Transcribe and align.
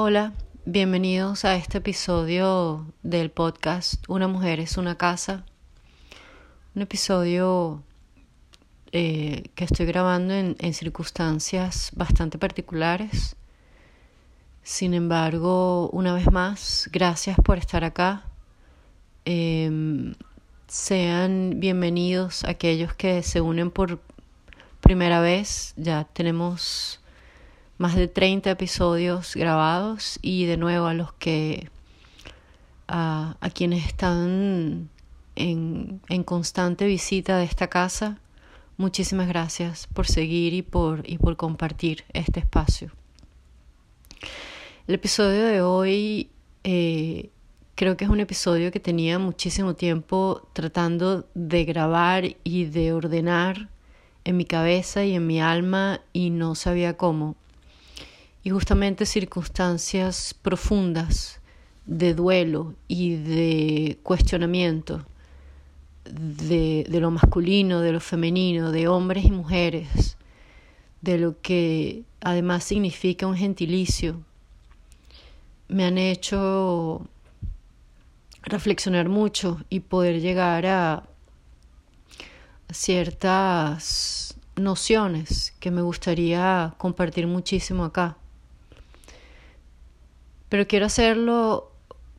Hola, 0.00 0.32
bienvenidos 0.64 1.44
a 1.44 1.56
este 1.56 1.78
episodio 1.78 2.86
del 3.02 3.32
podcast 3.32 4.04
Una 4.06 4.28
mujer 4.28 4.60
es 4.60 4.76
una 4.76 4.96
casa. 4.96 5.44
Un 6.76 6.82
episodio 6.82 7.82
eh, 8.92 9.50
que 9.56 9.64
estoy 9.64 9.86
grabando 9.86 10.34
en, 10.34 10.72
circunstancias 10.72 11.90
bastante 11.96 12.38
particulares. 12.38 13.34
Sin 14.62 14.94
embargo, 14.94 15.90
una 15.90 16.14
vez 16.14 16.30
más, 16.30 16.88
gracias 16.92 17.36
por 17.44 17.58
estar 17.58 17.82
acá. 17.82 18.22
Eh, 19.24 20.14
sean 20.68 21.58
bienvenidos 21.58 22.44
aquellos 22.44 22.94
que 22.94 23.24
se 23.24 23.40
unen 23.40 23.72
por 23.72 24.00
primera 24.80 25.20
vez. 25.20 25.74
Ya 25.76 26.04
tenemos 26.04 27.00
más 27.78 27.94
de 27.94 28.08
30 28.08 28.50
episodios 28.50 29.34
grabados 29.34 30.18
y 30.20 30.46
de 30.46 30.56
nuevo 30.56 30.86
a 30.86 30.94
los 30.94 31.12
que 31.14 31.70
a, 32.88 33.36
quienes 33.54 33.86
están 33.86 34.88
en, 35.36 36.00
en, 36.08 36.24
constante 36.24 36.86
visita 36.86 37.36
de 37.38 37.44
esta 37.44 37.68
casa, 37.68 38.18
muchísimas 38.76 39.28
gracias 39.28 39.86
por 39.92 40.06
seguir 40.06 40.54
y 40.54 40.62
por, 40.62 41.08
y 41.08 41.18
por 41.18 41.36
compartir 41.36 42.04
este 42.12 42.40
espacio. 42.40 42.90
El 44.86 44.94
episodio 44.94 45.44
de 45.44 45.60
hoy 45.60 46.30
eh, 46.64 47.30
creo 47.74 47.96
que 47.96 48.04
es 48.04 48.10
un 48.10 48.20
episodio 48.20 48.72
que 48.72 48.80
tenía 48.80 49.18
muchísimo 49.18 49.74
tiempo 49.74 50.48
tratando 50.52 51.28
de 51.34 51.64
grabar 51.64 52.24
y 52.42 52.64
de 52.64 52.92
ordenar 52.92 53.68
en 54.24 54.36
mi 54.36 54.44
cabeza 54.44 55.04
y 55.04 55.14
en 55.14 55.26
mi 55.26 55.40
alma 55.40 56.00
y 56.12 56.30
no 56.30 56.54
sabía 56.54 56.96
cómo 56.96 57.36
y 58.48 58.50
justamente 58.50 59.04
circunstancias 59.04 60.34
profundas 60.40 61.38
de 61.84 62.14
duelo 62.14 62.74
y 62.88 63.16
de 63.16 63.98
cuestionamiento 64.02 65.04
de, 66.04 66.86
de, 66.88 67.00
lo 67.00 67.10
masculino, 67.10 67.82
de 67.82 67.92
lo 67.92 68.00
femenino, 68.00 68.72
de 68.72 68.88
hombres 68.88 69.26
y 69.26 69.32
mujeres, 69.32 70.16
de 71.02 71.18
lo 71.18 71.38
que 71.42 72.04
además 72.22 72.64
significa 72.64 73.26
un 73.26 73.36
gentilicio, 73.36 74.22
me 75.68 75.84
han 75.84 75.98
hecho 75.98 77.06
reflexionar 78.44 79.10
mucho 79.10 79.60
y 79.68 79.80
poder 79.80 80.22
llegar 80.22 80.64
a 80.64 81.02
ciertas 82.72 84.38
nociones 84.56 85.52
que 85.60 85.70
me 85.70 85.82
gustaría 85.82 86.72
compartir 86.78 87.26
muchísimo 87.26 87.84
acá 87.84 88.16
pero 90.48 90.66
quiero 90.66 90.86
hacerlo 90.86 91.72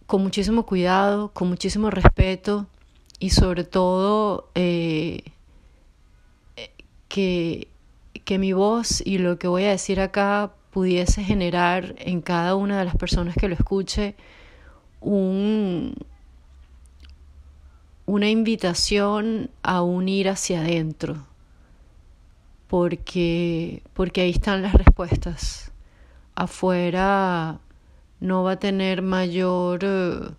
con 0.06 0.24
muchísimo 0.24 0.66
cuidado, 0.66 1.32
con 1.34 1.50
muchísimo 1.50 1.90
respeto 1.90 2.68
y 3.20 3.32
sobre 3.32 3.64
todo 3.64 4.50
eh, 4.56 5.24
que, 7.08 7.68
que 8.26 8.40
mi 8.40 8.54
voz 8.54 9.06
y 9.06 9.18
lo 9.18 9.38
que 9.38 9.48
voy 9.48 9.66
a 9.66 9.70
decir 9.70 10.00
acá 10.00 10.52
pudiese 10.72 11.24
generar 11.24 11.96
en 11.98 12.22
cada 12.22 12.56
una 12.56 12.80
de 12.80 12.86
las 12.86 12.96
personas 12.96 13.36
que 13.36 13.48
lo 13.48 13.56
escuche 13.56 14.16
un, 15.02 15.96
una 18.06 18.30
invitación 18.30 19.50
a 19.62 19.82
unir 19.82 20.30
hacia 20.30 20.62
adentro, 20.62 21.26
porque, 22.68 23.84
porque 23.94 24.22
ahí 24.22 24.32
están 24.32 24.62
las 24.62 24.74
respuestas. 24.74 25.72
Afuera 26.36 27.60
no 28.20 28.44
va 28.44 28.54
a 28.54 28.60
tener 28.60 29.02
mayor 29.02 29.86
uh, 29.86 30.34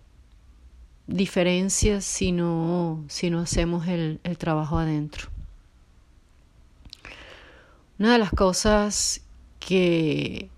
diferencia 1.07 2.01
si 2.01 2.31
no, 2.31 3.03
si 3.07 3.29
no 3.29 3.39
hacemos 3.39 3.87
el, 3.87 4.19
el 4.23 4.37
trabajo 4.37 4.77
adentro. 4.77 5.29
Una 7.99 8.13
de 8.13 8.17
las 8.17 8.31
cosas 8.31 9.21
que, 9.59 10.49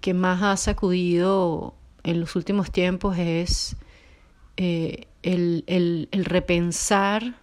que 0.00 0.14
más 0.14 0.42
ha 0.42 0.56
sacudido 0.56 1.74
en 2.02 2.20
los 2.20 2.34
últimos 2.34 2.70
tiempos 2.72 3.16
es 3.18 3.76
eh, 4.56 5.06
el, 5.22 5.64
el, 5.68 6.08
el, 6.10 6.24
repensar 6.24 7.36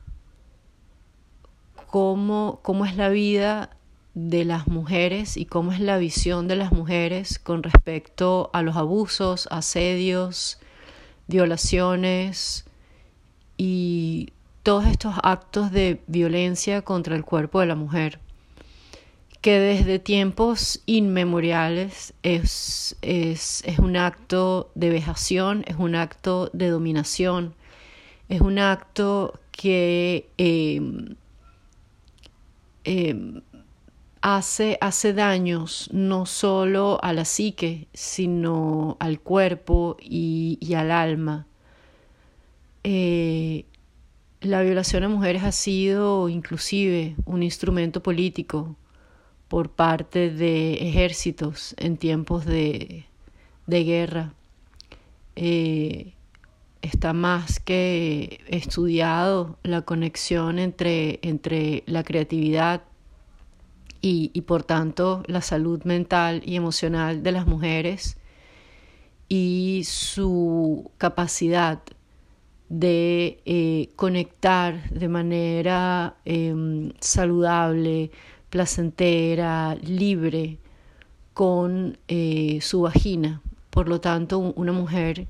cómo, 1.88 2.59
cómo 2.62 2.86
es 2.86 2.97
la 2.97 3.09
vida 3.09 3.69
de 4.14 4.46
las 4.46 4.68
mujeres 4.68 5.38
y 5.38 5.46
cómo 5.46 5.72
es 5.72 5.80
la 5.80 5.97
visión 5.97 6.47
de 6.47 6.56
las 6.56 6.72
mujeres 6.72 7.40
con 7.40 7.64
respecto 7.64 8.50
a 8.53 8.62
los 8.62 8.75
abusos, 8.75 9.47
asedios, 9.52 10.59
violaciones 11.28 12.66
y 13.58 14.34
todos 14.64 14.86
estos 14.88 15.16
actos 15.24 15.72
de 15.72 16.02
violencia 16.08 16.81
contra 16.81 17.16
el 17.16 17.24
cuerpo 17.24 17.59
de 17.59 17.68
la 17.68 17.75
mujer, 17.75 18.19
que 19.42 19.59
desde 19.59 20.00
tiempos 20.00 20.81
inmemoriales 20.86 22.14
es, 22.24 22.98
es, 23.02 23.64
es 23.66 23.80
un 23.80 23.96
acto 23.96 24.72
de 24.75 24.90
vejación, 24.90 25.64
es 25.68 25.78
un 25.78 25.96
acto 25.96 26.50
de 26.52 26.69
dominación, 26.69 27.56
es 28.28 28.42
un 28.42 28.59
acto 28.59 29.40
que 29.52 30.30
eh, 30.38 30.81
eh, 32.84 33.42
hace, 34.22 34.78
hace 34.81 35.13
daños 35.13 35.90
no 35.91 36.25
solo 36.25 37.00
a 37.03 37.13
la 37.13 37.25
psique, 37.25 37.88
sino 37.94 38.97
al 39.00 39.19
cuerpo 39.19 39.97
y, 40.00 40.57
al 40.75 40.91
alma. 40.91 41.47
Eh, 42.84 43.66
la 44.41 44.62
violación 44.62 45.03
a 45.03 45.09
mujeres 45.09 45.44
ha 45.44 45.52
sido 45.52 46.30
inclusive 46.30 47.16
un 47.25 47.44
instrumento 47.44 48.02
político 48.02 48.75
por 49.47 49.69
parte 49.69 50.30
de 50.30 50.75
ejércitos 50.75 51.75
en 51.78 51.97
tiempos 51.97 52.46
de, 52.46 53.06
de 53.68 53.84
guerra. 53.84 54.34
Eh, 55.36 56.13
está 56.81 57.13
más 57.13 57.59
que 57.59 58.41
estudiado 58.47 59.57
la 59.63 59.81
conexión 59.81 60.59
entre, 60.59 61.19
entre 61.22 61.84
la 61.86 62.03
creatividad 62.03 62.84
y, 64.02 64.42
por 64.42 64.64
tanto 64.64 65.24
la 65.28 65.42
salud 65.42 65.84
mental 65.84 66.42
y 66.46 66.56
emocional 66.56 67.22
de 67.24 67.32
las 67.32 67.48
mujeres 67.48 68.18
y 69.28 69.84
su 69.86 70.92
capacidad 70.98 71.82
de 72.70 73.42
eh, 73.46 73.90
conectar 73.96 74.90
de 74.90 75.08
manera 75.08 76.16
eh, 76.26 76.92
saludable, 77.00 78.12
placentera, 78.50 79.76
libre 79.76 80.60
con 81.34 81.98
eh, 82.08 82.60
su 82.62 82.81
vagina. 82.81 83.42
Por 83.70 83.88
lo 83.88 84.02
tanto, 84.02 84.40
una 84.40 84.72
mujer 84.72 85.28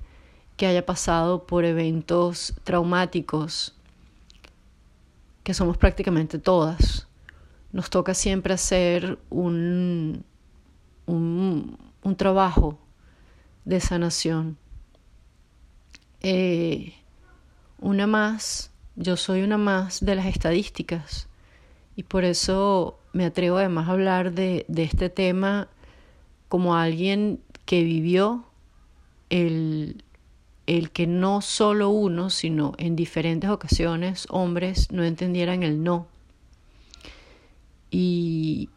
que 0.57 0.65
haya 0.65 0.85
pasado 0.85 1.45
por 1.45 1.65
eventos 1.65 2.53
traumáticos, 2.63 3.75
que 5.43 5.53
somos 5.53 5.77
prácticamente 5.77 6.39
todas, 6.39 7.08
nos 7.71 7.89
toca 7.89 8.13
siempre 8.13 8.53
hacer 8.53 9.19
un, 9.29 10.23
un, 11.05 11.77
trabajo 12.17 12.79
de 13.65 13.79
sanación. 13.79 14.57
Eh, 16.21 16.93
una 17.79 18.07
más, 18.07 18.71
yo 18.95 19.15
soy 19.15 19.43
una 19.43 19.57
más 19.57 20.03
de 20.03 20.15
las 20.15 20.25
estadísticas 20.25 21.29
y 21.95 22.03
por 22.03 22.25
eso 22.25 22.99
me 23.13 23.25
atrevo 23.25 23.57
además 23.57 23.87
a 23.87 23.91
hablar 23.91 24.33
de, 24.33 24.65
de 24.67 24.83
este 24.83 25.09
tema 25.09 25.69
como 26.49 26.75
alguien 26.75 27.41
que 27.65 27.83
vivió 27.83 28.45
el, 29.29 30.03
el 30.65 30.91
que 30.91 31.07
no 31.07 31.41
solo 31.41 31.89
uno, 31.89 32.31
sino 32.31 32.73
en 32.77 32.95
diferentes 32.95 33.49
ocasiones 33.49 34.25
hombres 34.29 34.91
no 34.91 35.03
entendieran 35.03 35.63
el 35.63 35.83
no 35.83 36.07
y, 37.91 38.69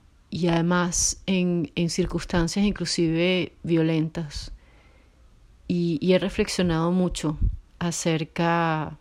además 0.49 1.23
en, 1.27 1.71
en, 1.75 1.91
circunstancias 1.91 2.65
inclusive 2.65 3.53
violentas. 3.63 4.53
Y, 5.69 6.13
he 6.13 6.19
reflexionado 6.19 6.91
mucho 6.93 7.39
acerca, 7.79 8.99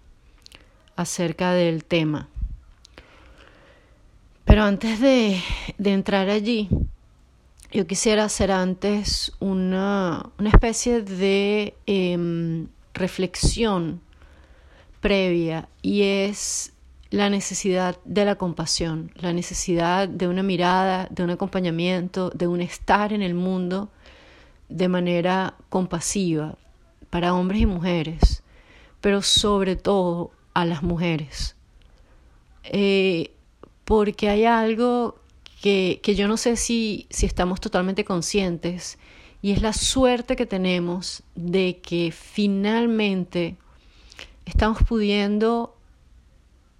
acerca 0.95 1.53
del 1.53 1.83
tema. 1.83 2.29
Pero 4.45 4.63
antes 4.63 4.99
de, 4.99 5.41
de 5.77 5.93
entrar 5.93 6.29
allí, 6.29 6.69
yo 7.71 7.87
quisiera 7.87 8.25
hacer 8.25 8.51
antes 8.51 9.31
una, 9.39 10.29
una 10.37 10.49
especie 10.49 11.01
de 11.01 11.73
eh, 11.87 12.67
reflexión 12.93 14.01
previa 14.99 15.67
y 15.81 16.03
es 16.03 16.73
la 17.11 17.29
necesidad 17.29 17.99
de 18.05 18.23
la 18.23 18.35
compasión, 18.35 19.11
la 19.15 19.33
necesidad 19.33 20.07
de 20.07 20.29
una 20.29 20.43
mirada, 20.43 21.07
de 21.11 21.23
un 21.23 21.29
acompañamiento, 21.29 22.29
de 22.29 22.47
un 22.47 22.61
estar 22.61 23.11
en 23.11 23.21
el 23.21 23.33
mundo 23.33 23.89
de 24.69 24.87
manera 24.87 25.55
compasiva 25.69 26.57
para 27.09 27.33
hombres 27.33 27.61
y 27.61 27.65
mujeres, 27.65 28.43
pero 29.01 29.21
sobre 29.21 29.75
todo 29.75 30.31
a 30.53 30.63
las 30.63 30.83
mujeres. 30.83 31.57
Eh, 32.63 33.31
porque 33.83 34.29
hay 34.29 34.45
algo 34.45 35.19
que, 35.61 35.99
que 36.01 36.15
yo 36.15 36.29
no 36.29 36.37
sé 36.37 36.55
si, 36.55 37.07
si 37.09 37.25
estamos 37.25 37.59
totalmente 37.59 38.05
conscientes 38.05 38.97
y 39.41 39.51
es 39.51 39.61
la 39.61 39.73
suerte 39.73 40.37
que 40.37 40.45
tenemos 40.45 41.23
de 41.35 41.81
que 41.81 42.13
finalmente 42.13 43.57
estamos 44.45 44.81
pudiendo 44.83 45.75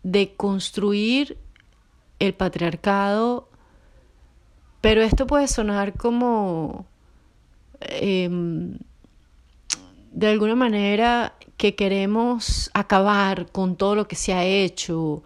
deconstruir 0.04 1.38
el 2.20 2.34
patriarcado, 2.34 3.50
pero 4.80 5.02
esto 5.02 5.28
puede 5.28 5.48
sonar 5.48 5.94
como 5.98 6.86
em, 7.80 8.78
de 10.12 10.28
alguna 10.28 10.56
manera 10.56 11.34
que 11.58 11.76
queremos 11.76 12.72
acabar 12.74 13.52
con 13.52 13.76
todo 13.76 13.96
lo 13.96 14.08
que 14.08 14.16
se 14.16 14.34
ha 14.34 14.44
hecho 14.46 15.24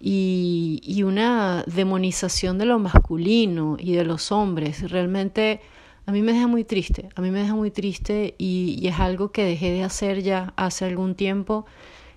y, 0.00 1.02
una 1.04 1.64
demonización 1.66 2.58
de 2.58 2.66
lo 2.66 2.78
masculino 2.78 3.76
y 3.78 3.94
de 3.94 4.04
los 4.04 4.30
hombres. 4.32 4.90
Realmente 4.90 5.60
a 6.06 6.12
mí 6.12 6.22
me 6.22 6.32
deja 6.32 6.46
muy 6.46 6.64
triste, 6.64 7.08
a 7.14 7.20
mí 7.20 7.30
me 7.30 7.40
deja 7.40 7.54
muy 7.54 7.70
triste 7.70 8.34
y 8.38 8.86
es 8.86 8.98
algo 9.00 9.32
que 9.32 9.44
dejé 9.44 9.70
de 9.70 9.82
hacer 9.82 10.22
ya 10.22 10.52
hace 10.56 10.84
algún 10.84 11.14
tiempo 11.14 11.66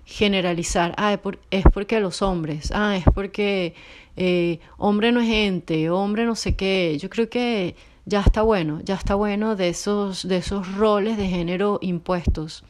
generalizar, 0.08 0.94
ah, 0.96 1.12
es, 1.12 1.18
por, 1.18 1.38
es 1.50 1.64
porque 1.72 2.00
los 2.00 2.22
hombres, 2.22 2.72
ah, 2.74 2.96
es 2.96 3.04
porque 3.14 3.74
eh, 4.16 4.58
hombre 4.78 5.12
no 5.12 5.20
es 5.20 5.28
gente, 5.28 5.90
hombre 5.90 6.24
no 6.24 6.34
sé 6.34 6.56
qué. 6.56 6.96
Yo 6.98 7.10
creo 7.10 7.28
que 7.28 7.76
ya 8.06 8.20
está 8.20 8.40
bueno, 8.40 8.80
ya 8.82 8.94
está 8.94 9.14
bueno 9.16 9.54
de 9.54 9.68
esos, 9.68 10.26
de 10.26 10.38
esos 10.38 10.74
roles 10.76 11.18
de 11.18 11.28
género 11.28 11.78
impuestos. 11.82 12.64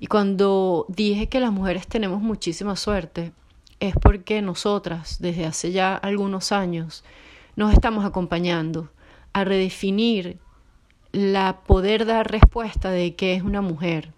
Y 0.00 0.06
cuando 0.06 0.86
dije 0.88 1.28
que 1.28 1.38
las 1.38 1.52
mujeres 1.52 1.86
tenemos 1.86 2.22
muchísima 2.22 2.76
suerte, 2.76 3.32
es 3.78 3.94
porque 4.00 4.40
nosotras, 4.40 5.18
desde 5.20 5.44
hace 5.44 5.70
ya 5.70 5.94
algunos 5.94 6.50
años, 6.50 7.04
nos 7.56 7.74
estamos 7.74 8.06
acompañando 8.06 8.88
a 9.34 9.44
redefinir 9.44 10.38
la 11.12 11.60
poder 11.66 12.06
dar 12.06 12.30
respuesta 12.30 12.90
de 12.90 13.14
qué 13.16 13.34
es 13.34 13.42
una 13.42 13.60
mujer, 13.60 14.14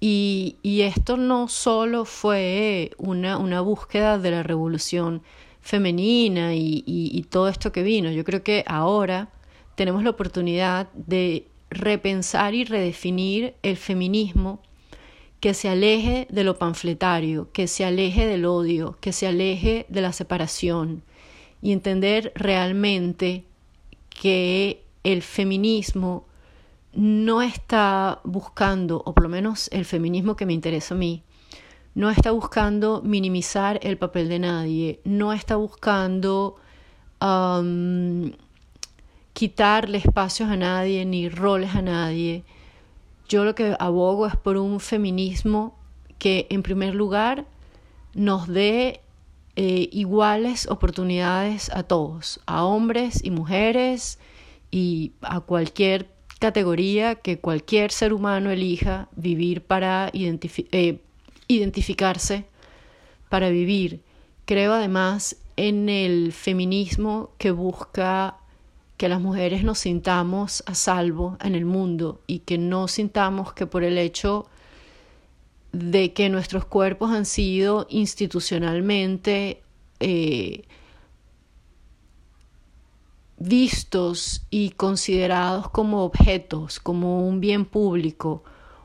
y, 0.00 0.56
esto 0.82 1.16
no 1.16 1.48
solo 1.48 2.04
fue 2.04 2.92
una, 2.96 3.60
búsqueda 3.60 4.18
de 4.18 4.30
la 4.30 4.42
revolución 4.42 5.22
femenina 5.60 6.54
y, 6.54 6.82
y 6.86 7.22
todo 7.24 7.48
esto 7.48 7.70
que 7.70 7.82
vino. 7.82 8.10
Yo 8.10 8.24
creo 8.24 8.42
que 8.42 8.64
ahora 8.66 9.28
tenemos 9.74 10.02
la 10.02 10.10
oportunidad 10.10 10.90
de 10.94 11.46
repensar 11.70 12.54
y 12.54 12.64
redefinir 12.64 13.54
el 13.62 13.76
feminismo 13.76 14.60
que 15.40 15.54
se 15.54 15.68
aleje 15.68 16.26
de 16.30 16.44
lo 16.44 16.58
panfletario, 16.58 17.50
que 17.52 17.66
se 17.66 17.84
aleje 17.84 18.26
del 18.26 18.44
odio, 18.44 18.98
que 19.00 19.12
se 19.12 19.26
aleje 19.26 19.86
de 19.88 20.00
la 20.02 20.12
separación 20.12 21.02
y 21.62 21.72
entender 21.72 22.32
realmente 22.34 23.44
que 24.08 24.84
el 25.02 25.22
feminismo 25.22 26.26
no 26.92 27.42
está 27.42 28.20
buscando, 28.24 29.02
o 29.04 29.14
por 29.14 29.22
lo 29.24 29.28
menos 29.28 29.68
el 29.72 29.84
feminismo 29.84 30.36
que 30.36 30.46
me 30.46 30.52
interesa 30.52 30.94
a 30.94 30.98
mí, 30.98 31.22
no 31.94 32.10
está 32.10 32.30
buscando 32.30 33.02
minimizar 33.02 33.80
el 33.82 33.98
papel 33.98 34.28
de 34.28 34.38
nadie, 34.38 35.00
no 35.04 35.32
está 35.32 35.56
buscando 35.56 36.56
quitarle 39.34 39.98
espacios 39.98 40.48
a 40.48 40.56
nadie 40.56 41.04
ni 41.04 41.28
roles 41.28 41.74
a 41.74 41.82
nadie. 41.82 42.44
Yo 43.28 43.44
lo 43.44 43.54
que 43.54 43.76
abogo 43.78 44.26
es 44.26 44.36
por 44.36 44.56
un 44.56 44.80
feminismo 44.80 45.76
que 46.18 46.46
en 46.50 46.62
primer 46.62 46.94
lugar 46.94 47.46
nos 48.14 48.48
dé 48.48 49.02
eh, 49.56 49.88
iguales 49.92 50.66
oportunidades 50.68 51.70
a 51.74 51.82
todos, 51.82 52.40
a 52.46 52.64
hombres 52.64 53.22
y 53.22 53.30
mujeres 53.30 54.18
y 54.70 55.12
a 55.20 55.40
cualquier 55.40 56.08
categoría 56.40 57.14
que 57.16 57.38
cualquier 57.38 57.92
ser 57.92 58.12
humano 58.12 58.50
elija 58.50 59.08
vivir 59.14 59.62
para 59.62 60.10
eh, 60.12 60.98
identificarse, 61.46 62.44
para 63.28 63.50
vivir. 63.50 64.00
Creo 64.46 64.72
además 64.72 65.36
en 65.56 65.88
el 65.88 66.32
feminismo 66.32 67.30
que 67.38 67.52
busca 67.52 68.38
que 68.96 69.08
las 69.08 69.20
mujeres 69.20 69.62
nos 69.62 69.78
sintamos 69.80 70.64
a 70.66 70.74
salvo 70.74 71.36
en 71.42 71.54
el 71.54 71.66
mundo 71.66 72.20
y 72.26 72.40
que 72.40 72.58
no 72.58 72.88
sintamos 72.88 73.52
que 73.52 73.66
por 73.66 73.84
el 73.84 73.98
hecho 73.98 74.46
de 75.72 76.12
que 76.14 76.30
nuestros 76.30 76.64
cuerpos 76.64 77.10
han 77.10 77.26
sido 77.26 77.86
institucionalmente 77.90 79.62
eh, 80.00 80.64
vistos 83.40 84.46
y 84.50 84.70
considerados 84.70 85.70
como 85.70 86.04
objetos, 86.04 86.78
como 86.78 87.26
un 87.26 87.40
bien 87.40 87.64
público, 87.64 88.44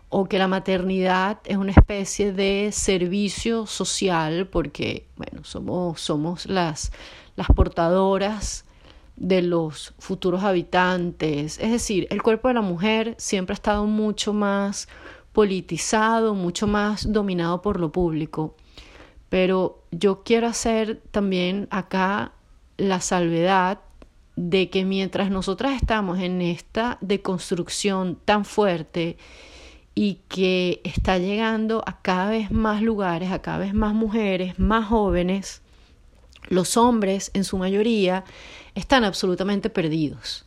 o 0.09 0.25
que 0.25 0.39
la 0.39 0.47
maternidad 0.47 1.39
es 1.43 1.57
una 1.57 1.71
especie 1.71 2.31
de 2.31 2.71
servicio 2.71 3.65
social, 3.65 4.47
porque 4.47 5.07
bueno, 5.17 5.43
somos, 5.43 5.99
somos 5.99 6.45
las, 6.45 6.93
las 7.35 7.47
portadoras 7.47 8.63
de 9.17 9.41
los 9.41 9.93
futuros 9.99 10.43
habitantes. 10.43 11.59
Es 11.59 11.71
decir, 11.71 12.07
el 12.09 12.23
cuerpo 12.23 12.47
de 12.47 12.53
la 12.53 12.61
mujer 12.61 13.15
siempre 13.17 13.53
ha 13.53 13.55
estado 13.55 13.85
mucho 13.85 14.31
más 14.31 14.87
politizado, 15.33 16.33
mucho 16.33 16.65
más 16.65 17.11
dominado 17.11 17.61
por 17.61 17.77
lo 17.77 17.91
público. 17.91 18.55
Pero 19.27 19.83
yo 19.91 20.23
quiero 20.23 20.47
hacer 20.47 21.01
también 21.11 21.67
acá 21.71 22.31
la 22.77 23.01
salvedad 23.01 23.79
de 24.35 24.69
que 24.69 24.85
mientras 24.85 25.31
nosotras 25.31 25.75
estamos 25.75 26.19
en 26.19 26.41
esta 26.41 26.97
deconstrucción 27.01 28.17
tan 28.25 28.45
fuerte 28.45 29.17
y 29.93 30.19
que 30.27 30.81
está 30.83 31.17
llegando 31.17 31.81
a 31.85 32.01
cada 32.01 32.29
vez 32.29 32.51
más 32.51 32.81
lugares, 32.81 33.31
a 33.31 33.41
cada 33.41 33.59
vez 33.59 33.73
más 33.73 33.93
mujeres, 33.93 34.59
más 34.59 34.87
jóvenes, 34.87 35.61
los 36.49 36.77
hombres 36.77 37.31
en 37.33 37.43
su 37.43 37.57
mayoría 37.57 38.25
están 38.75 39.05
absolutamente 39.05 39.69
perdidos. 39.69 40.45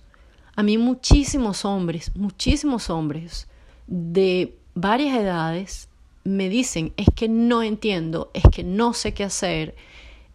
A 0.55 0.63
mí 0.63 0.77
muchísimos 0.77 1.65
hombres, 1.65 2.15
muchísimos 2.15 2.91
hombres 2.91 3.49
de 3.87 4.57
varias 4.75 5.17
edades 5.17 5.89
me 6.25 6.51
dicen, 6.51 6.93
es 6.97 7.07
que 7.15 7.29
no 7.29 7.63
entiendo, 7.63 8.31
es 8.35 8.45
que 8.53 8.65
no 8.65 8.93
sé 8.93 9.15
qué 9.15 9.25
hacer, 9.25 9.77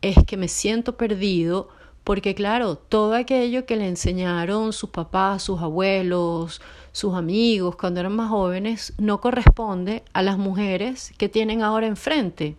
es 0.01 0.17
que 0.25 0.37
me 0.37 0.47
siento 0.47 0.97
perdido 0.97 1.69
porque 2.03 2.35
claro, 2.35 2.75
todo 2.75 3.13
aquello 3.13 3.65
que 3.65 3.77
le 3.77 3.87
enseñaron 3.87 4.73
sus 4.73 4.89
papás, 4.89 5.43
sus 5.43 5.61
abuelos, 5.61 6.61
sus 6.91 7.15
amigos 7.15 7.75
cuando 7.75 8.01
eran 8.01 8.15
más 8.15 8.29
jóvenes, 8.29 8.93
no 8.97 9.21
corresponde 9.21 10.03
a 10.13 10.21
las 10.21 10.37
mujeres 10.37 11.13
que 11.17 11.29
tienen 11.29 11.61
ahora 11.61 11.87
enfrente. 11.87 12.55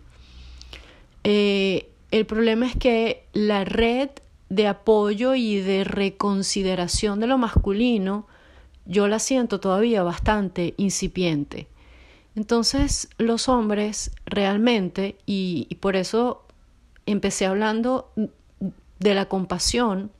Eh, 1.23 1.89
el 2.11 2.25
problema 2.25 2.65
es 2.65 2.75
que 2.75 3.25
la 3.33 3.65
red 3.65 4.09
de 4.49 4.67
apoyo 4.67 5.35
y 5.35 5.57
de 5.57 5.83
reconsideración 5.83 7.19
de 7.19 7.27
lo 7.27 7.37
masculino, 7.37 8.27
yo 8.85 9.07
la 9.07 9.19
siento 9.19 9.59
todavía 9.59 10.03
bastante 10.03 10.73
incipiente. 10.77 11.67
Entonces 12.35 13.09
los 13.17 13.47
hombres 13.47 14.11
realmente, 14.25 15.17
y, 15.25 15.67
y 15.69 15.75
por 15.75 15.95
eso 15.95 16.43
empecé 17.05 17.45
hablando 17.45 18.11
de 18.99 19.13
la 19.13 19.25
compasión, 19.25 20.11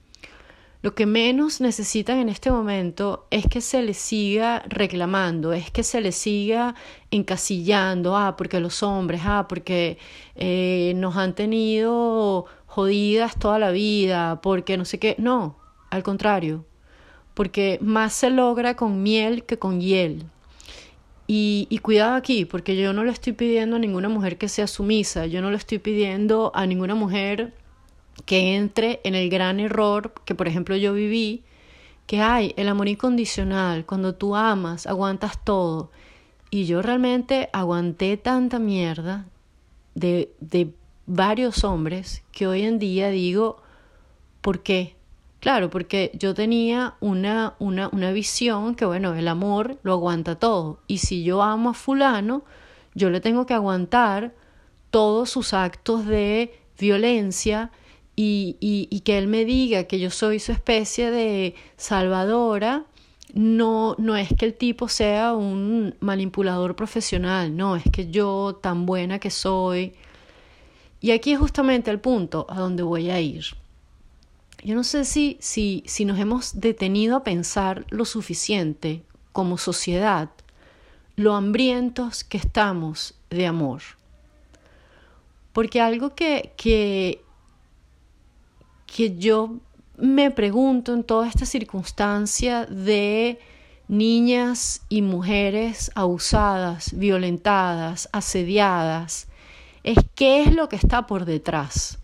lo 0.85 0.93
que 0.93 1.07
menos 1.07 1.61
necesitan 1.61 2.19
en 2.19 2.29
este 2.29 2.51
momento 2.51 3.25
es 3.31 3.47
que 3.47 3.59
se 3.59 3.81
les 3.81 3.97
siga 3.97 4.61
reclamando, 4.67 5.51
es 5.51 5.71
que 5.71 5.81
se 5.81 5.99
les 5.99 6.15
siga 6.15 6.75
encasillando, 7.09 8.15
ah, 8.15 8.35
porque 8.37 8.59
los 8.59 8.83
hombres, 8.83 9.21
ah, 9.25 9.47
porque 9.49 9.97
eh, 10.35 10.93
nos 10.95 11.17
han 11.17 11.33
tenido 11.33 12.45
jodidas 12.67 13.39
toda 13.39 13.57
la 13.57 13.71
vida, 13.71 14.41
porque 14.41 14.77
no 14.77 14.85
sé 14.85 14.99
qué, 14.99 15.15
no, 15.17 15.57
al 15.89 16.03
contrario, 16.03 16.65
porque 17.33 17.79
más 17.81 18.13
se 18.13 18.29
logra 18.29 18.75
con 18.75 19.01
miel 19.01 19.43
que 19.43 19.57
con 19.57 19.81
hiel. 19.81 20.25
Y, 21.25 21.65
y, 21.71 21.79
cuidado 21.79 22.13
aquí, 22.13 22.45
porque 22.45 22.77
yo 22.77 22.93
no 22.93 23.03
le 23.03 23.11
estoy 23.11 23.33
pidiendo 23.33 23.77
a 23.77 23.79
ninguna 23.79 24.07
mujer 24.07 24.37
que 24.37 24.47
sea 24.47 24.67
sumisa, 24.67 25.25
yo 25.25 25.41
no 25.41 25.49
le 25.49 25.57
estoy 25.57 25.79
pidiendo 25.79 26.51
a 26.53 26.67
ninguna 26.67 26.93
mujer 26.93 27.55
que 28.23 28.55
entre 28.55 29.01
en 29.03 29.15
el 29.15 29.29
gran 29.29 29.59
error 29.59 30.13
que, 30.25 30.35
por 30.35 30.47
ejemplo, 30.47 30.75
yo 30.75 30.93
viví, 30.93 31.43
que 32.07 32.21
hay 32.21 32.53
el 32.55 32.69
amor 32.69 32.87
incondicional, 32.87 33.85
cuando 33.85 34.15
tú 34.15 34.35
amas, 34.35 34.87
aguantas 34.87 35.43
todo. 35.43 35.91
Y 36.49 36.65
yo 36.65 36.81
realmente 36.81 37.49
aguanté 37.51 38.15
tanta 38.17 38.59
mierda 38.59 39.25
de, 39.95 40.31
de 40.39 40.71
varios 41.07 41.63
hombres 41.63 42.23
que 42.31 42.47
hoy 42.47 42.61
en 42.61 42.79
día 42.79 43.09
digo, 43.09 43.57
¿por 44.41 44.61
qué? 44.61 44.95
Claro, 45.39 45.69
porque 45.69 46.11
yo 46.15 46.33
tenía 46.33 46.95
una, 47.01 47.53
una, 47.59 47.89
una 47.91 48.11
visión 48.11 48.75
que, 48.75 48.85
bueno, 48.85 49.13
el 49.13 49.27
amor 49.27 49.77
lo 49.83 49.93
aguanta 49.93 50.39
todo. 50.39 50.79
Y 50.87 50.99
si 50.99 51.23
yo 51.23 51.43
amo 51.43 51.71
a 51.71 51.73
fulano, 51.73 52.43
yo 52.95 53.09
le 53.09 53.21
tengo 53.21 53.45
que 53.45 53.53
aguantar 53.53 54.33
todos 54.89 55.29
sus 55.29 55.53
actos 55.53 56.05
de 56.05 56.57
violencia 56.79 57.71
y, 58.15 59.01
que 59.03 59.17
él 59.17 59.27
me 59.27 59.45
diga 59.45 59.85
que 59.85 59.99
yo 59.99 60.09
soy 60.09 60.39
su 60.39 60.51
especie 60.51 61.11
de 61.11 61.55
salvadora, 61.77 62.85
no, 63.33 63.95
no 63.97 64.15
es 64.15 64.29
que 64.37 64.45
el 64.45 64.53
tipo 64.53 64.87
sea 64.87 65.33
un 65.33 65.95
manipulador 65.99 66.75
profesional, 66.75 67.55
no, 67.55 67.75
es 67.75 67.83
que 67.91 68.09
yo 68.09 68.59
tan 68.61 68.85
buena 68.85 69.19
que 69.19 69.29
soy. 69.29 69.93
Y 71.01 71.11
aquí 71.11 71.33
es 71.33 71.39
justamente 71.39 71.91
el 71.91 71.99
punto 71.99 72.45
a 72.49 72.59
donde 72.59 72.83
voy 72.83 73.09
a 73.09 73.19
ir. 73.19 73.45
Yo 74.63 74.73
no 74.73 74.83
sé 74.83 75.05
si, 75.05 75.37
si, 75.41 75.83
si 75.85 76.05
nos 76.05 76.17
hemos 76.17 76.59
detenido 76.59 77.17
a 77.17 77.23
pensar 77.23 77.85
lo 77.89 78.05
suficiente 78.05 79.03
como 79.31 79.57
sociedad, 79.57 80.29
lo 81.15 81.35
hambrientos 81.35 82.23
que 82.23 82.37
estamos 82.37 83.13
de 83.29 83.45
amor. 83.45 83.81
Porque 85.53 85.81
algo 85.81 86.15
que, 86.15 86.53
que, 86.57 87.21
que 88.85 89.17
yo 89.17 89.55
me 89.97 90.31
pregunto 90.31 90.93
en 90.93 91.03
toda 91.03 91.27
esta 91.27 91.45
circunstancia 91.45 92.65
de 92.65 93.39
niñas 93.87 94.81
y 94.89 95.01
mujeres 95.01 95.91
abusadas, 95.95 96.97
violentadas, 96.97 98.09
asediadas, 98.11 99.27
es 99.83 99.97
qué 100.15 100.41
es 100.41 100.53
lo 100.53 100.69
que 100.69 100.75
está 100.75 101.05
por 101.05 101.25
detrás. 101.25 101.99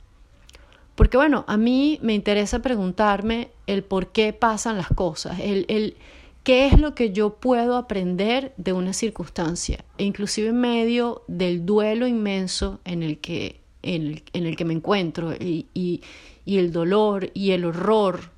Porque 0.95 1.17
bueno, 1.17 1.45
a 1.47 1.57
mí 1.57 1.99
me 2.03 2.13
interesa 2.13 2.61
preguntarme 2.61 3.49
el 3.65 3.83
por 3.83 4.11
qué 4.11 4.33
pasan 4.33 4.77
las 4.77 4.89
cosas, 4.89 5.39
el, 5.39 5.65
el 5.67 5.95
qué 6.43 6.67
es 6.67 6.79
lo 6.79 6.95
que 6.95 7.11
yo 7.11 7.35
puedo 7.35 7.77
aprender 7.77 8.53
de 8.57 8.73
una 8.73 8.93
circunstancia, 8.93 9.83
e 9.97 10.03
inclusive 10.03 10.49
en 10.49 10.59
medio 10.59 11.23
del 11.27 11.65
duelo 11.65 12.07
inmenso 12.07 12.79
en 12.85 13.03
el 13.03 13.19
que, 13.19 13.61
en 13.83 14.21
el, 14.33 14.55
que 14.55 14.65
me 14.65 14.73
encuentro 14.73 15.33
y, 15.33 16.01
y 16.45 16.57
el 16.57 16.71
dolor 16.71 17.31
y 17.33 17.51
el 17.51 17.65
horror 17.65 18.31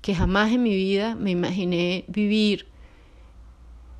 que 0.00 0.14
jamás 0.14 0.52
en 0.52 0.62
mi 0.62 0.74
vida 0.74 1.14
me 1.14 1.30
imaginé 1.30 2.04
vivir 2.08 2.66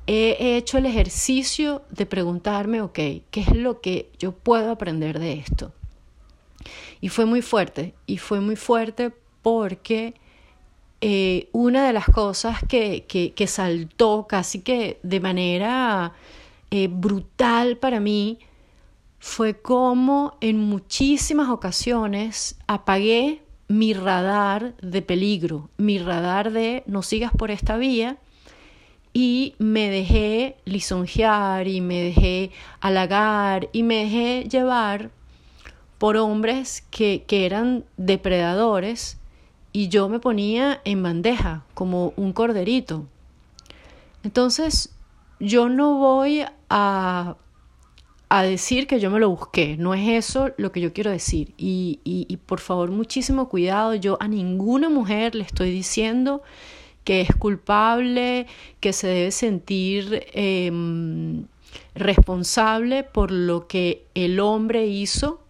he 0.05 0.57
hecho 0.57 0.77
el 0.77 0.85
ejercicio 0.85 1.83
de 1.89 2.05
preguntarme, 2.05 2.81
ok, 2.81 2.93
¿qué 2.93 3.25
es 3.35 3.55
lo 3.55 3.81
que 3.81 4.09
yo 4.19 4.33
puedo 4.33 4.71
aprender 4.71 5.19
de 5.19 5.33
esto? 5.33 5.71
Y 7.01 7.09
fue 7.09 7.25
muy 7.25 7.41
fuerte, 7.41 7.93
y 8.05 8.17
fue 8.17 8.39
muy 8.39 8.55
fuerte 8.55 9.13
porque 9.41 10.13
eh, 11.01 11.49
una 11.51 11.85
de 11.85 11.93
las 11.93 12.05
cosas 12.05 12.59
que, 12.67 13.05
que, 13.05 13.47
saltó 13.47 14.25
casi 14.27 14.61
que 14.61 14.99
de 15.03 15.19
manera 15.19 16.13
eh, 16.71 16.87
brutal 16.89 17.77
para 17.77 17.99
mí 17.99 18.39
fue 19.25 19.53
como 19.61 20.35
en 20.41 20.59
muchísimas 20.59 21.47
ocasiones 21.47 22.57
apagué 22.67 23.41
mi 23.69 23.93
radar 23.93 24.75
de 24.81 25.01
peligro, 25.01 25.69
mi 25.77 25.97
radar 25.97 26.51
de 26.51 26.83
no 26.87 27.03
sigas 27.03 27.31
por 27.31 27.49
esta 27.49 27.77
vía 27.77 28.17
y 29.13 29.55
me 29.59 29.89
dejé 29.89 30.57
lisonjear 30.65 31.69
y 31.69 31.79
me 31.79 32.01
dejé 32.01 32.51
halagar 32.81 33.69
y 33.71 33.83
me 33.83 34.03
dejé 34.03 34.49
llevar 34.49 35.09
por 35.99 36.17
hombres 36.17 36.83
que, 36.91 37.23
que 37.25 37.45
eran 37.45 37.85
depredadores 37.95 39.19
y 39.71 39.87
yo 39.87 40.09
me 40.09 40.19
ponía 40.19 40.81
en 40.83 41.01
bandeja 41.01 41.63
como 41.75 42.11
un 42.17 42.33
corderito. 42.33 43.05
Entonces, 44.23 44.93
yo 45.39 45.69
no 45.69 45.97
voy 45.97 46.43
a, 46.69 47.37
a 48.35 48.41
decir 48.41 48.87
que 48.87 48.99
yo 48.99 49.11
me 49.11 49.19
lo 49.19 49.29
busqué, 49.29 49.77
no 49.77 49.93
es 49.93 50.09
eso 50.09 50.49
lo 50.57 50.71
que 50.71 50.81
yo 50.81 50.91
quiero 50.91 51.11
decir. 51.11 51.53
Y, 51.55 52.39
por 52.47 52.59
favor, 52.59 52.89
muchísimo 52.89 53.47
cuidado, 53.47 53.93
yo 53.93 54.17
a 54.19 54.27
ninguna 54.27 54.89
mujer 54.89 55.35
le 55.35 55.43
estoy 55.43 55.69
diciendo 55.69 56.41
que 57.03 57.21
es 57.21 57.35
culpable, 57.35 58.47
que 58.79 58.91
se 58.91 59.05
debe 59.05 59.29
sentir 59.29 60.25
em, 60.33 61.45
responsable 61.93 63.03
por 63.03 63.29
lo 63.29 63.67
que 63.67 64.07
el 64.15 64.39
hombre 64.39 64.87
hizo 64.87 65.43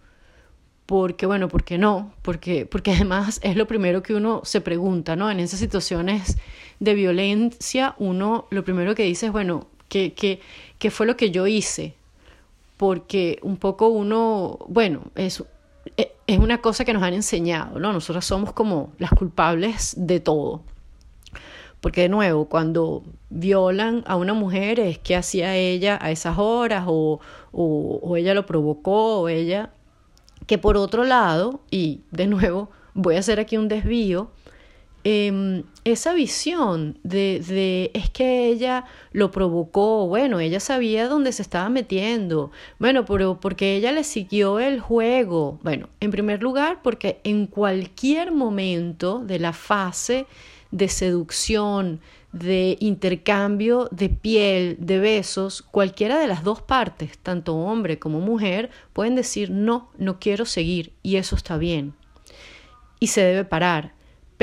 porque 0.85 1.25
bueno, 1.25 1.47
porque 1.47 1.77
no, 1.77 2.11
porque, 2.21 2.65
porque 2.65 2.91
además 2.91 3.39
es 3.43 3.55
lo 3.55 3.65
primero 3.65 4.03
que 4.03 4.13
uno 4.13 4.41
se 4.43 4.59
pregunta, 4.59 5.15
¿no? 5.15 5.31
En 5.31 5.39
esas 5.39 5.61
situaciones 5.61 6.37
de 6.81 6.93
violencia, 6.95 7.95
uno 7.97 8.45
lo 8.49 8.65
primero 8.65 8.93
que 8.93 9.03
dice 9.03 9.27
es, 9.27 9.31
bueno, 9.31 9.67
¿qué, 9.87 10.13
qué, 10.13 10.41
qué 10.79 10.91
fue 10.91 11.05
lo 11.05 11.15
que 11.15 11.31
yo 11.31 11.47
hice? 11.47 11.95
Porque 12.77 13.39
un 13.43 13.57
poco 13.57 13.87
uno, 13.87 14.59
bueno, 14.67 15.01
es, 15.15 15.43
es 16.27 16.39
una 16.39 16.59
cosa 16.59 16.85
que 16.85 16.93
nos 16.93 17.03
han 17.03 17.13
enseñado, 17.13 17.79
¿no? 17.79 17.93
Nosotros 17.93 18.25
somos 18.25 18.53
como 18.53 18.91
las 18.97 19.11
culpables 19.11 19.93
de 19.97 20.19
todo. 20.19 20.61
Porque 21.81 22.01
de 22.01 22.09
nuevo, 22.09 22.45
cuando 22.45 23.03
violan 23.29 24.03
a 24.07 24.15
una 24.15 24.33
mujer 24.33 24.79
es 24.79 24.97
que 24.99 25.15
hacía 25.15 25.55
ella 25.55 25.99
a 26.01 26.11
esas 26.11 26.37
horas 26.37 26.85
o, 26.87 27.19
o, 27.51 27.99
o 28.01 28.15
ella 28.15 28.33
lo 28.33 28.45
provocó 28.45 29.19
o 29.19 29.29
ella 29.29 29.71
que 30.45 30.57
por 30.57 30.77
otro 30.77 31.03
lado, 31.03 31.61
y 31.71 32.01
de 32.11 32.27
nuevo 32.27 32.69
voy 32.93 33.15
a 33.15 33.19
hacer 33.19 33.39
aquí 33.39 33.57
un 33.57 33.67
desvío, 33.67 34.31
em, 35.03 35.63
esa 35.83 36.13
visión 36.13 36.97
de, 37.03 37.43
de, 37.45 37.91
es 37.93 38.09
que 38.09 38.47
ella 38.47 38.85
lo 39.11 39.31
provocó, 39.31 40.07
bueno, 40.07 40.39
ella 40.39 40.59
sabía 40.59 41.07
dónde 41.07 41.31
se 41.31 41.41
estaba 41.41 41.69
metiendo, 41.69 42.51
bueno, 42.79 43.05
pero 43.05 43.39
porque 43.39 43.75
ella 43.75 43.91
le 43.91 44.03
siguió 44.03 44.59
el 44.59 44.79
juego, 44.79 45.59
bueno, 45.63 45.89
en 45.99 46.11
primer 46.11 46.41
lugar 46.41 46.81
porque 46.81 47.19
en 47.23 47.47
cualquier 47.47 48.31
momento 48.31 49.19
de 49.19 49.39
la 49.39 49.53
fase 49.53 50.25
de 50.71 50.87
seducción, 50.87 52.01
de 52.33 52.77
intercambio 52.79 53.87
de 53.91 54.09
piel, 54.09 54.75
de 54.79 54.99
besos, 54.99 55.61
cualquiera 55.61 56.17
de 56.17 56.27
las 56.27 56.43
dos 56.43 56.61
partes, 56.61 57.17
tanto 57.19 57.55
hombre 57.55 57.99
como 57.99 58.19
mujer, 58.19 58.71
pueden 58.91 59.15
decir 59.15 59.51
no, 59.51 59.91
no 59.97 60.19
quiero 60.19 60.45
seguir 60.45 60.91
y 61.03 61.17
eso 61.17 61.35
está 61.35 61.57
bien. 61.57 61.93
Y 62.99 63.07
se 63.07 63.21
debe 63.21 63.45
parar. 63.45 63.93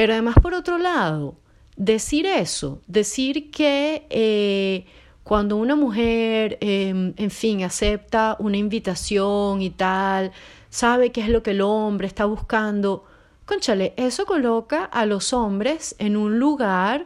Pero 0.01 0.15
además, 0.15 0.37
por 0.41 0.55
otro 0.55 0.79
lado, 0.79 1.35
decir 1.77 2.25
eso, 2.25 2.81
decir 2.87 3.51
que 3.51 4.07
eh, 4.09 4.87
cuando 5.25 5.57
una 5.57 5.77
mujer, 5.77 6.57
em, 6.63 7.13
en 7.19 7.31
fin, 7.31 7.63
acepta 7.65 8.35
una 8.39 8.57
invitación 8.57 9.61
y 9.61 9.69
tal, 9.69 10.33
sabe 10.71 11.13
qué 11.13 11.21
es 11.21 11.29
lo 11.29 11.43
que 11.43 11.51
el 11.51 11.61
hombre 11.61 12.07
está 12.07 12.25
buscando, 12.25 13.05
conchale, 13.45 13.93
eso 13.99 14.25
coloca 14.25 14.85
a 14.85 15.05
los 15.05 15.35
hombres 15.35 15.95
en 15.99 16.17
un 16.17 16.39
lugar 16.39 17.05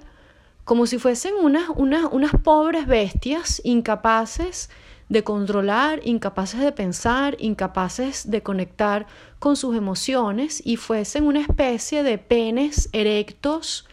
como 0.63 0.87
si 0.87 1.01
fuesen 1.01 1.35
unas, 1.43 1.71
unas, 1.75 2.05
unas 2.13 2.31
pobres 2.45 2.87
bestias 2.87 3.61
incapaces 3.65 4.71
de 5.09 5.23
controlar, 5.23 6.01
incapaces 6.05 6.61
de 6.61 6.73
pensar, 6.73 7.37
incapaces 7.39 8.31
de 8.31 8.43
conectar 8.43 9.07
con 9.39 9.57
sus 9.57 9.77
emociones 9.77 10.63
y 10.65 10.77
fuesen 10.77 11.25
una 11.25 11.41
especie 11.41 12.03
de 12.03 12.19
penes 12.19 12.89
erectos 12.93 13.87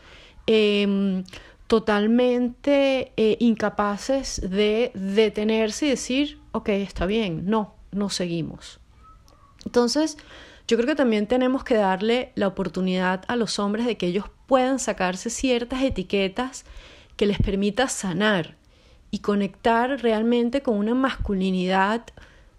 em, 0.47 1.23
totalmente 1.67 3.11
eh, 3.17 3.37
incapaces 3.39 4.41
de 4.49 4.91
detenerse 4.93 5.85
y 5.85 5.89
decir, 5.89 6.39
ok, 6.51 6.69
está 6.69 7.05
bien, 7.05 7.45
no, 7.45 7.75
no 7.91 8.09
seguimos. 8.09 8.79
Entonces, 9.65 10.17
yo 10.67 10.77
creo 10.77 10.87
que 10.87 10.95
también 10.95 11.27
tenemos 11.27 11.63
que 11.63 11.75
darle 11.75 12.31
la 12.35 12.47
oportunidad 12.47 13.23
a 13.27 13.35
los 13.35 13.59
hombres 13.59 13.85
de 13.85 13.97
que 13.97 14.07
ellos 14.07 14.25
puedan 14.47 14.79
sacarse 14.79 15.29
ciertas 15.29 15.83
etiquetas 15.83 16.65
que 17.17 17.25
les 17.25 17.37
permita 17.37 17.87
sanar 17.87 18.57
y 19.11 19.19
conectar 19.19 20.01
realmente 20.01 20.61
con 20.61 20.77
una 20.77 20.95
masculinidad 20.95 22.03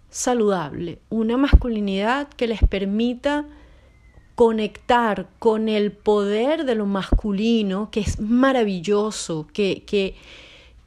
saludable, 0.09 0.99
una 1.09 1.37
masculinidad 1.37 2.27
que 2.29 2.47
les 2.47 2.61
permita 2.61 3.45
conectar 4.35 5.27
con 5.39 5.69
el 5.69 5.91
poder 5.91 6.65
de 6.65 6.75
lo 6.75 6.85
masculino, 6.85 7.89
que 7.91 7.99
es 8.01 8.19
maravilloso, 8.19 9.47
que, 9.53 9.83
que, 9.85 10.15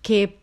que 0.03 0.39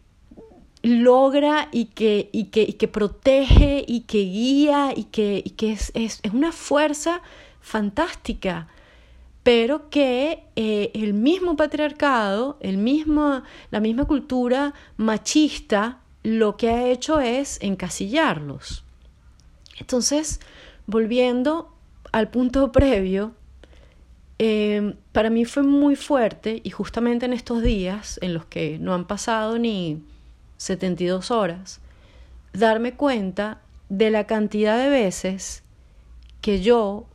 logra 0.81 1.69
y 1.71 1.85
que, 1.85 2.29
y 2.31 2.45
que, 2.45 2.63
y 2.63 2.73
que 2.73 2.87
protege 2.87 3.83
y 3.87 4.01
que 4.01 4.19
guía 4.19 4.93
y 4.95 5.05
que, 5.05 5.41
y 5.43 5.51
que 5.51 5.71
es, 5.71 5.91
es, 5.95 6.19
es, 6.23 6.33
una 6.33 6.51
fuerza 6.51 7.21
fantástica, 7.61 8.67
pero 9.43 9.89
que 9.89 10.45
eh, 10.55 10.91
el 10.93 11.13
mismo 11.13 11.55
patriarcado, 11.55 12.57
el 12.61 12.77
mismo, 12.77 13.43
la 13.71 13.79
misma 13.81 14.05
cultura 14.05 14.73
machista, 14.97 15.99
lo 16.23 16.55
que 16.55 16.69
ha 16.69 16.87
hecho 16.87 17.19
es 17.19 17.57
encasillarlos. 17.61 18.85
Entonces, 19.79 20.39
volviendo 20.87 21.73
al 22.13 22.29
punto 22.29 22.71
previo, 22.71 23.33
eh, 24.39 24.95
para 25.11 25.29
mí 25.29 25.45
fue 25.45 25.63
muy 25.63 25.95
fuerte 25.95 26.61
y 26.63 26.69
justamente 26.69 27.25
en 27.25 27.33
estos 27.33 27.61
días 27.61 28.19
en 28.21 28.33
los 28.33 28.45
que 28.45 28.79
no 28.79 28.93
han 28.93 29.05
pasado 29.05 29.57
ni 29.59 30.01
72 30.57 31.31
horas, 31.31 31.81
darme 32.53 32.93
cuenta 32.93 33.61
de 33.89 34.09
la 34.09 34.25
cantidad 34.25 34.77
de 34.77 34.89
veces 34.89 35.63
que 36.41 36.61
yo, 36.61 37.05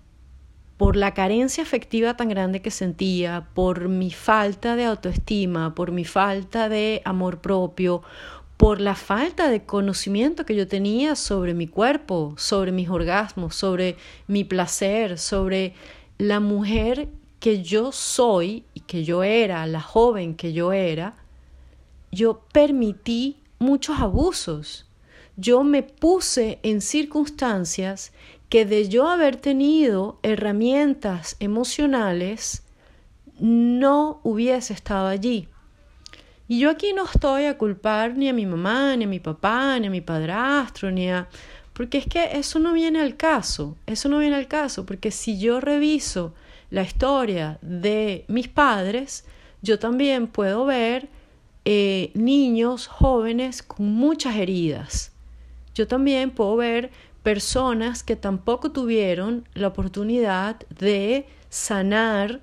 por 0.79 0.97
la 0.97 1.13
carencia 1.13 1.65
afectiva 1.65 2.17
tan 2.17 2.29
grande 2.29 2.63
que 2.63 2.71
sentía, 2.71 3.49
por 3.53 3.89
mi 3.89 4.13
falta 4.13 4.77
de 4.77 4.85
autoestima, 4.85 5.75
por 5.75 5.91
mi 5.91 6.05
falta 6.05 6.69
de 6.69 7.03
amor 7.05 7.41
propio, 7.41 8.03
por 8.57 8.81
la 8.81 8.95
falta 8.95 9.51
de 9.51 9.65
conocimiento 9.65 10.47
que 10.47 10.55
yo 10.55 10.69
tenía 10.69 11.17
sobre 11.17 11.53
mi 11.53 11.67
cuerpo, 11.67 12.35
sobre 12.39 12.71
mis 12.71 12.89
orgasmos, 12.89 13.57
sobre 13.57 13.97
mi 14.29 14.45
placer, 14.45 15.19
sobre 15.19 15.75
la 16.17 16.39
mujer 16.39 17.09
que 17.41 17.63
yo 17.63 17.91
soy 17.91 18.65
y 18.73 18.81
que 18.81 19.05
yo 19.05 19.25
era, 19.25 19.67
la 19.67 19.81
joven 19.81 20.35
que 20.35 20.53
yo 20.53 20.73
era, 20.73 21.15
yo 22.13 22.41
permití 22.53 23.37
muchos 23.59 23.99
abusos. 23.99 24.87
Yo 25.37 25.63
me 25.63 25.83
puse 25.83 26.59
en 26.63 26.81
circunstancias 26.81 28.13
que 28.49 28.64
de 28.64 28.88
yo 28.88 29.09
haber 29.09 29.37
tenido 29.37 30.19
herramientas 30.23 31.37
emocionales, 31.38 32.64
no 33.38 34.21
hubiese 34.25 34.73
estado 34.73 35.07
allí. 35.07 35.49
Y 36.49 36.61
yo 36.61 36.71
aquí 36.71 36.95
no 36.95 37.05
estoy 37.05 37.45
a 37.45 37.59
culpar 37.59 38.17
ni 38.17 38.28
a 38.28 38.33
mi 38.33 38.47
mamá, 38.47 38.97
ni 38.97 39.05
a 39.05 39.09
mi 39.09 39.21
papá, 39.21 39.78
ni 39.78 39.87
a 39.88 39.90
mi 39.90 40.00
padrastro, 40.00 40.90
ni 40.90 41.11
a... 41.11 41.28
Porque 41.75 41.99
es 41.99 42.07
que 42.07 42.38
eso 42.38 42.59
no 42.59 42.73
viene 42.73 43.00
al 43.00 43.17
caso, 43.17 43.76
eso 43.87 44.09
no 44.09 44.19
viene 44.19 44.35
al 44.35 44.49
caso, 44.49 44.85
porque 44.87 45.11
si 45.11 45.38
yo 45.38 45.61
reviso 45.61 46.35
la 46.71 46.83
historia 46.83 47.59
de 47.62 48.25
mis 48.28 48.49
padres, 48.49 49.25
yo 49.62 49.78
también 49.78 50.26
puedo 50.26 50.64
ver 50.64 51.09
eh, 51.64 52.11
niños 52.14 52.87
jóvenes 52.87 53.62
con 53.62 53.93
muchas 53.93 54.37
heridas. 54.37 55.12
Yo 55.75 55.87
también 55.87 56.31
puedo 56.31 56.57
ver 56.57 56.90
personas 57.29 58.03
que 58.03 58.17
tampoco 58.17 58.73
tuvieron 58.73 59.47
la 59.53 59.69
oportunidad 59.69 60.57
de 60.71 61.27
sanar 61.51 62.41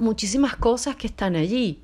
muchísimas 0.00 0.56
cosas 0.56 0.96
que 0.96 1.06
están 1.06 1.36
allí. 1.36 1.78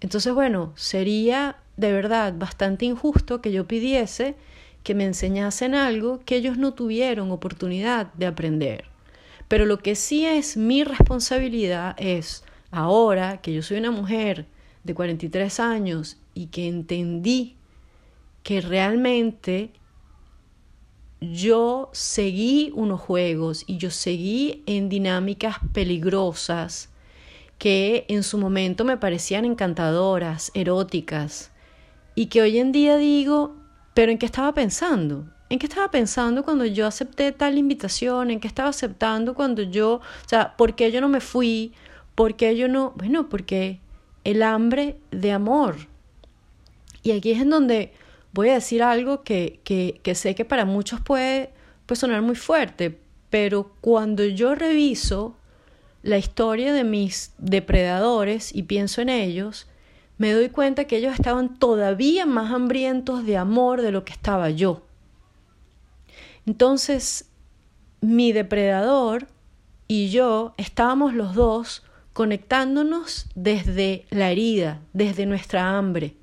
Entonces, 0.00 0.32
bueno, 0.32 0.72
sería 0.76 1.56
de 1.76 1.90
verdad 1.90 2.34
bastante 2.38 2.84
injusto 2.84 3.40
que 3.40 3.50
yo 3.50 3.66
pidiese 3.66 4.36
que 4.84 4.94
me 4.94 5.06
enseñasen 5.06 5.74
algo 5.74 6.20
que 6.24 6.36
ellos 6.36 6.56
no 6.56 6.72
tuvieron 6.72 7.32
oportunidad 7.32 8.12
de 8.14 8.26
aprender. 8.26 8.84
Pero 9.48 9.66
lo 9.66 9.80
que 9.80 9.96
sí 9.96 10.24
es 10.24 10.56
mi 10.56 10.84
responsabilidad 10.84 11.96
es, 11.98 12.44
ahora 12.70 13.38
que 13.38 13.52
yo 13.52 13.62
soy 13.62 13.78
una 13.78 13.90
mujer 13.90 14.46
de 14.84 14.94
43 14.94 15.58
años 15.58 16.16
y 16.32 16.46
que 16.46 16.68
entendí 16.68 17.56
que 18.44 18.60
realmente 18.60 19.72
yo 21.20 21.90
seguí 21.92 22.72
unos 22.74 23.00
juegos 23.00 23.64
y 23.66 23.78
yo 23.78 23.90
seguí 23.90 24.62
en 24.66 24.88
dinámicas 24.88 25.56
peligrosas 25.72 26.90
que 27.58 28.04
en 28.08 28.22
su 28.22 28.38
momento 28.38 28.84
me 28.84 28.96
parecían 28.96 29.44
encantadoras, 29.44 30.50
eróticas, 30.54 31.50
y 32.14 32.26
que 32.26 32.42
hoy 32.42 32.58
en 32.58 32.72
día 32.72 32.96
digo, 32.96 33.56
pero 33.94 34.12
¿en 34.12 34.18
qué 34.18 34.26
estaba 34.26 34.52
pensando? 34.52 35.24
¿En 35.50 35.58
qué 35.58 35.66
estaba 35.66 35.90
pensando 35.90 36.42
cuando 36.42 36.64
yo 36.64 36.86
acepté 36.86 37.32
tal 37.32 37.58
invitación? 37.58 38.30
¿En 38.30 38.40
qué 38.40 38.48
estaba 38.48 38.70
aceptando 38.70 39.34
cuando 39.34 39.62
yo, 39.62 39.94
o 39.94 40.28
sea, 40.28 40.56
por 40.56 40.74
qué 40.74 40.90
yo 40.90 41.00
no 41.00 41.08
me 41.08 41.20
fui? 41.20 41.72
¿Por 42.14 42.34
qué 42.36 42.56
yo 42.56 42.68
no? 42.68 42.92
Bueno, 42.96 43.28
porque 43.28 43.80
el 44.24 44.42
hambre 44.42 44.98
de 45.10 45.32
amor. 45.32 45.76
Y 47.02 47.12
aquí 47.12 47.32
es 47.32 47.42
en 47.42 47.50
donde 47.50 47.92
voy 48.34 48.48
a 48.48 48.54
decir 48.54 48.82
algo 48.82 49.22
que, 49.22 49.60
que, 49.62 50.14
sé 50.16 50.34
que 50.34 50.44
para 50.44 50.64
muchos 50.64 51.00
puede, 51.00 51.50
puede 51.86 52.00
sonar 52.00 52.20
muy 52.20 52.34
fuerte, 52.34 52.98
pero 53.30 53.72
cuando 53.80 54.24
yo 54.24 54.56
reviso 54.56 55.36
la 56.02 56.18
historia 56.18 56.72
de 56.72 56.82
mis 56.82 57.32
depredadores 57.38 58.54
y 58.54 58.64
pienso 58.64 59.00
en 59.00 59.08
ellos, 59.08 59.68
me 60.18 60.32
doy 60.32 60.48
cuenta 60.48 60.84
que 60.84 60.96
ellos 60.96 61.14
estaban 61.14 61.58
todavía 61.58 62.26
más 62.26 62.52
hambrientos 62.52 63.24
de 63.24 63.36
amor 63.36 63.82
de 63.82 63.92
lo 63.92 64.04
que 64.04 64.12
estaba 64.12 64.50
yo. 64.50 64.82
Entonces, 66.44 67.30
mi 68.00 68.32
depredador 68.32 69.28
y 69.86 70.10
yo 70.10 70.54
estábamos 70.56 71.14
los 71.14 71.34
dos 71.34 71.84
conectándonos 72.12 73.26
desde 73.36 74.06
la 74.10 74.32
herida, 74.32 74.80
desde 74.92 75.24
nuestra 75.24 75.78
hambre. 75.78 76.16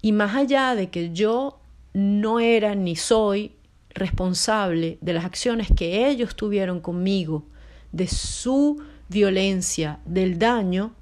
Y 0.00 0.12
más 0.12 0.34
allá 0.34 0.74
de 0.74 0.90
que 0.90 1.12
yo 1.12 1.58
no 1.92 2.40
era 2.40 2.74
ni 2.74 2.96
soy 2.96 3.52
responsable 3.90 4.98
de 5.00 5.12
las 5.12 5.24
acciones 5.24 5.68
que 5.74 6.08
ellos 6.08 6.36
tuvieron 6.36 6.80
conmigo, 6.80 7.44
de 7.92 8.06
su 8.06 8.82
violencia, 9.08 9.98
del 10.04 10.38
daño, 10.38 10.92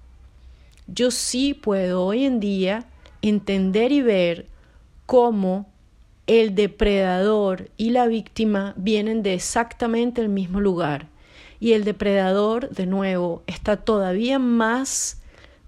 yo 0.87 1.11
sí 1.11 1.53
puedo 1.53 2.05
hoy 2.05 2.25
en 2.25 2.41
día 2.41 2.87
entender 3.23 3.93
y 3.93 4.03
ver 4.03 4.47
cómo 5.05 5.67
el 6.27 6.55
depredador 6.55 7.71
y 7.77 7.91
la 7.91 8.07
víctima 8.07 8.75
vienen 8.77 9.23
de 9.23 9.35
exactamente 9.35 10.21
el 10.21 10.29
mismo 10.29 10.61
lugar. 10.61 11.09
Y 11.59 11.73
el 11.73 11.85
depredador, 11.85 12.71
de 12.71 12.87
nuevo, 12.87 13.43
está 13.47 13.77
todavía 13.77 14.39
más 14.39 15.23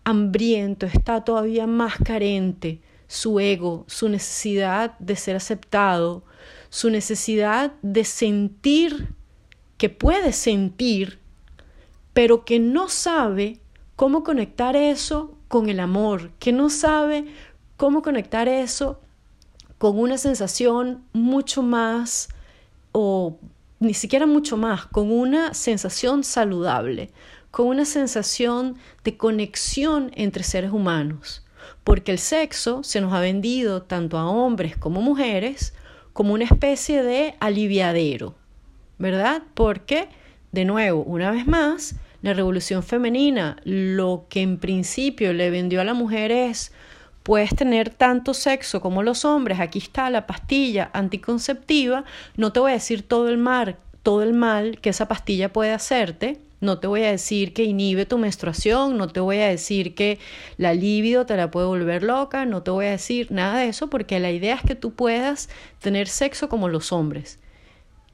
hambriento, 0.05 0.87
está 0.87 1.25
todavía 1.25 1.67
más 1.67 1.97
carente. 1.97 2.81
Su 3.09 3.41
ego, 3.41 3.85
su 3.89 4.09
necesidad 4.09 4.97
de 5.01 5.17
ser 5.17 5.35
aceptado, 5.35 6.23
su 6.71 6.91
necesidad 6.91 7.73
de 7.83 8.05
sentir 8.05 9.09
que 9.79 9.89
puede 9.89 10.33
sentir, 10.33 11.19
pero 12.13 12.45
que 12.45 12.61
no 12.61 12.89
sabe 12.89 13.61
cómo 13.97 14.23
conectar 14.23 14.77
eso 14.77 15.35
con 15.49 15.69
el 15.69 15.81
amor, 15.81 16.31
que 16.39 16.53
no 16.53 16.71
sabe 16.71 17.27
cómo 17.77 18.03
conectar 18.03 18.49
eso 18.49 19.01
con 19.79 19.99
una 19.99 20.19
sensación 20.19 21.05
mucho 21.13 21.63
más 21.63 22.29
o 22.93 23.39
ni 23.81 23.95
siquiera 23.95 24.27
mucho 24.27 24.57
más, 24.57 24.87
con 24.87 25.13
una 25.13 25.55
sensación 25.55 26.25
saludable, 26.25 27.13
con 27.51 27.69
una 27.69 27.85
sensación 27.85 28.77
de 29.05 29.17
conexión 29.17 30.11
entre 30.15 30.43
seres 30.43 30.73
humanos, 30.73 31.45
porque 31.89 32.13
el 32.13 32.19
sexo 32.19 32.83
se 32.83 33.01
nos 33.01 33.15
ha 33.15 33.21
vendido 33.21 33.81
tanto 33.81 34.19
a 34.19 34.29
hombres 34.29 34.77
como 34.77 35.01
mujeres 35.01 35.73
como 36.13 36.35
una 36.35 36.45
especie 36.45 37.03
de 37.03 37.35
aliviadero, 37.41 38.35
¿verdad? 38.99 39.43
Porque, 39.55 40.11
de 40.53 40.67
nuevo, 40.67 41.03
una 41.05 41.31
vez 41.31 41.47
más, 41.47 41.95
la 42.21 42.35
revolución 42.35 42.83
femenina 42.83 43.57
lo 43.65 44.27
que 44.29 44.43
en 44.43 44.59
principio 44.59 45.33
le 45.33 45.49
vendió 45.49 45.81
a 45.81 45.85
la 45.85 45.95
mujer 45.95 46.31
es 46.31 46.73
puedes 47.23 47.57
tener 47.57 47.89
tanto 47.89 48.35
sexo 48.35 48.83
como 48.83 49.03
los 49.03 49.25
hombres, 49.25 49.59
aquí 49.59 49.79
está 49.79 50.11
la 50.11 50.27
pastilla 50.27 50.91
anticonceptiva, 50.93 52.05
no 52.37 52.53
te 52.53 52.61
voy 52.61 52.73
a 52.73 52.75
decir 52.75 53.01
todo 53.01 53.31
el 53.31 53.39
mal, 53.39 53.79
todo 54.03 54.23
el 54.23 54.35
mal 54.35 54.79
que 54.83 54.91
esa 54.91 55.09
pastilla 55.09 55.55
puede 55.55 55.73
hacerte, 55.73 56.39
no 56.61 56.79
te 56.79 56.87
voy 56.87 57.05
a 57.05 57.11
decir 57.11 57.53
que 57.53 57.65
inhibe 57.65 58.07
tu 58.07 58.19
menstruación, 58.19 58.97
no 58.97 59.09
te 59.09 59.21
voy 59.21 59.39
a 59.39 59.49
decir 59.49 59.95
que 59.95 60.19
la 60.57 60.75
libido 60.75 61.27
te 61.27 61.37
la 61.37 61.51
puede 61.51 61.67
volver 61.67 62.03
loca, 62.03 62.45
no 62.45 62.63
te 62.63 62.71
voy 62.71 62.87
a 62.87 62.91
decir 62.91 63.31
nada 63.31 63.59
de 63.59 63.69
eso 63.69 63.89
porque 63.89 64.19
la 64.19 64.31
idea 64.31 64.57
es 64.57 64.63
que 64.63 64.75
tú 64.75 64.93
puedas 64.93 65.49
tener 65.81 66.09
sexo 66.09 66.49
como 66.49 66.69
los 66.69 66.93
hombres. 66.93 67.39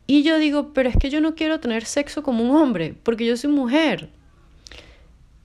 Y 0.06 0.22
yo 0.22 0.38
digo, 0.38 0.72
pero 0.74 0.88
es 0.88 0.96
que 0.96 1.08
yo 1.08 1.20
no 1.20 1.34
quiero 1.34 1.60
tener 1.60 1.84
sexo 1.84 2.22
como 2.22 2.44
un 2.44 2.54
hombre, 2.54 2.94
porque 3.02 3.24
yo 3.24 3.36
soy 3.36 3.50
mujer. 3.50 4.10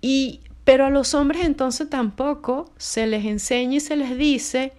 Y 0.01 0.41
pero 0.69 0.85
a 0.85 0.91
los 0.91 1.15
hombres 1.15 1.45
entonces 1.45 1.89
tampoco 1.89 2.71
se 2.77 3.07
les 3.07 3.25
enseña 3.25 3.77
y 3.77 3.79
se 3.79 3.95
les 3.95 4.15
dice, 4.15 4.73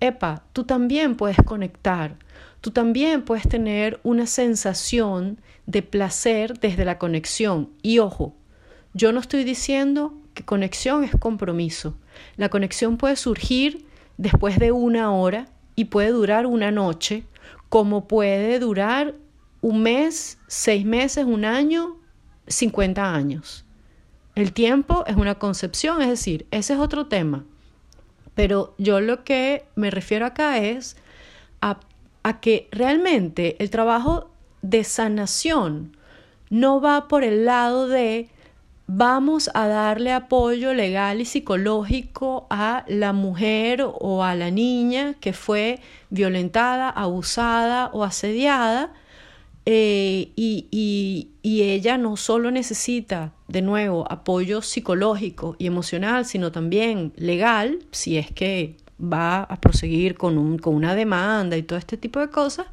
epa, 0.00 0.44
tú 0.54 0.64
también 0.64 1.14
puedes 1.14 1.36
conectar, 1.44 2.16
tú 2.62 2.70
también 2.70 3.20
puedes 3.20 3.46
tener 3.46 4.00
una 4.02 4.26
sensación 4.26 5.38
de 5.66 5.82
placer 5.82 6.58
desde 6.58 6.84
la 6.84 6.98
conexión. 6.98 7.70
Y 7.82 7.98
ojo, 7.98 8.34
yo 8.94 9.12
no 9.12 9.20
estoy 9.20 9.44
diciendo 9.44 10.14
que 10.34 10.44
conexión 10.44 11.04
es 11.04 11.12
compromiso. 11.16 11.98
La 12.36 12.48
conexión 12.48 12.96
puede 12.96 13.16
surgir 13.16 13.86
después 14.16 14.58
de 14.58 14.72
una 14.72 15.12
hora 15.12 15.48
y 15.74 15.86
puede 15.86 16.10
durar 16.10 16.46
una 16.46 16.70
noche, 16.70 17.24
como 17.68 18.08
puede 18.08 18.58
durar 18.58 19.14
un 19.60 19.82
mes, 19.82 20.38
seis 20.46 20.84
meses, 20.84 21.24
un 21.24 21.44
año, 21.44 21.96
50 22.46 23.14
años. 23.14 23.64
El 24.34 24.52
tiempo 24.52 25.04
es 25.06 25.16
una 25.16 25.36
concepción, 25.36 26.02
es 26.02 26.08
decir, 26.08 26.46
ese 26.50 26.74
es 26.74 26.78
otro 26.78 27.06
tema. 27.06 27.44
Pero 28.34 28.74
yo 28.76 29.00
lo 29.00 29.24
que 29.24 29.64
me 29.74 29.90
refiero 29.90 30.26
acá 30.26 30.58
es 30.58 30.96
a, 31.62 31.80
que 32.40 32.68
realmente 32.70 33.56
el 33.60 33.70
trabajo 33.70 34.30
de 34.70 34.84
sanación 34.84 35.96
no 36.50 36.80
va 36.80 37.08
por 37.08 37.24
el 37.24 37.44
lado 37.44 37.88
de 37.88 38.28
vamos 38.86 39.50
a 39.54 39.66
darle 39.66 40.12
apoyo 40.12 40.74
legal 40.74 41.20
y 41.20 41.24
psicológico 41.24 42.46
a 42.50 42.84
la 42.86 43.12
mujer 43.12 43.84
o 43.84 44.22
a 44.22 44.34
la 44.34 44.50
niña 44.50 45.14
que 45.20 45.32
fue 45.32 45.80
violentada, 46.10 46.88
abusada 46.88 47.90
o 47.92 48.04
asediada. 48.04 48.92
Eh, 49.68 50.30
y, 50.36 51.28
y 51.42 51.62
ella 51.62 51.98
no 51.98 52.16
solo 52.16 52.52
necesita, 52.52 53.32
de 53.48 53.62
nuevo, 53.62 54.06
apoyo 54.08 54.62
psicológico 54.62 55.56
y 55.58 55.66
emocional, 55.66 56.24
sino 56.24 56.52
también 56.52 57.12
legal, 57.16 57.80
si 57.90 58.16
es 58.16 58.30
que 58.30 58.76
va 59.00 59.42
a 59.42 59.60
proseguir 59.60 60.16
con, 60.16 60.38
un, 60.38 60.58
con 60.58 60.74
una 60.74 60.94
demanda 60.94 61.56
y 61.56 61.62
todo 61.62 61.78
este 61.78 61.96
tipo 61.96 62.20
de 62.20 62.28
cosas. 62.28 62.66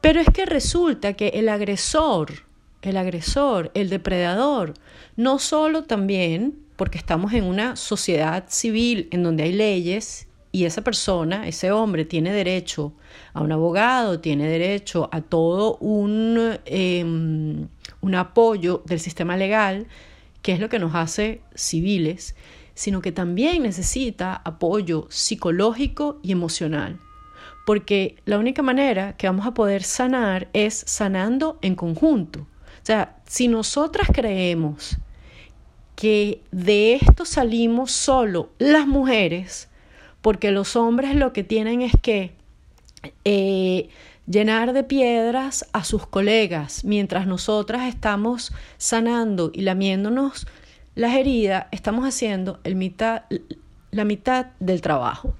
Pero 0.00 0.20
es 0.20 0.28
que 0.30 0.46
resulta 0.46 1.12
que 1.12 1.28
el 1.28 1.48
agresor, 1.48 2.44
el 2.82 2.96
agresor, 2.96 3.70
el 3.74 3.90
depredador, 3.90 4.74
no 5.16 5.38
solo 5.38 5.84
también, 5.84 6.58
porque 6.76 6.96
estamos 6.96 7.34
en 7.34 7.44
una 7.44 7.76
sociedad 7.76 8.44
civil 8.48 9.08
en 9.10 9.22
donde 9.22 9.42
hay 9.42 9.52
leyes 9.52 10.26
y 10.52 10.64
esa 10.64 10.82
persona, 10.82 11.46
ese 11.46 11.70
hombre, 11.70 12.06
tiene 12.06 12.32
derecho 12.32 12.94
a 13.34 13.42
un 13.42 13.52
abogado, 13.52 14.20
tiene 14.20 14.48
derecho 14.48 15.10
a 15.12 15.20
todo 15.20 15.76
un, 15.76 16.58
em, 16.64 17.68
un 18.00 18.14
apoyo 18.14 18.82
del 18.86 18.98
sistema 18.98 19.36
legal, 19.36 19.86
que 20.40 20.52
es 20.52 20.60
lo 20.60 20.70
que 20.70 20.78
nos 20.78 20.94
hace 20.94 21.42
civiles, 21.54 22.34
sino 22.74 23.02
que 23.02 23.12
también 23.12 23.62
necesita 23.62 24.34
apoyo 24.34 25.06
psicológico 25.10 26.18
y 26.22 26.32
emocional. 26.32 26.98
Porque 27.66 28.16
la 28.24 28.38
única 28.38 28.62
manera 28.62 29.16
que 29.16 29.26
vamos 29.26 29.46
a 29.46 29.54
poder 29.54 29.82
sanar 29.82 30.48
es 30.52 30.82
sanando 30.86 31.58
en 31.62 31.74
conjunto. 31.74 32.40
O 32.40 32.84
sea, 32.84 33.16
si 33.26 33.48
nosotras 33.48 34.08
creemos 34.12 34.96
que 35.94 36.42
de 36.50 36.94
esto 36.94 37.24
salimos 37.24 37.92
solo 37.92 38.50
las 38.58 38.86
mujeres, 38.86 39.68
porque 40.22 40.50
los 40.50 40.74
hombres 40.74 41.14
lo 41.14 41.32
que 41.32 41.44
tienen 41.44 41.82
es 41.82 41.92
que 42.00 42.34
eh, 43.24 43.88
llenar 44.26 44.72
de 44.72 44.84
piedras 44.84 45.68
a 45.72 45.84
sus 45.84 46.06
colegas, 46.06 46.84
mientras 46.84 47.26
nosotras 47.26 47.88
estamos 47.88 48.52
sanando 48.78 49.50
y 49.52 49.62
lamiéndonos 49.62 50.46
las 50.94 51.14
heridas, 51.14 51.66
estamos 51.70 52.06
haciendo 52.06 52.60
el 52.64 52.76
mitad, 52.76 53.24
la 53.90 54.04
mitad 54.04 54.46
del 54.58 54.80
trabajo. 54.80 55.34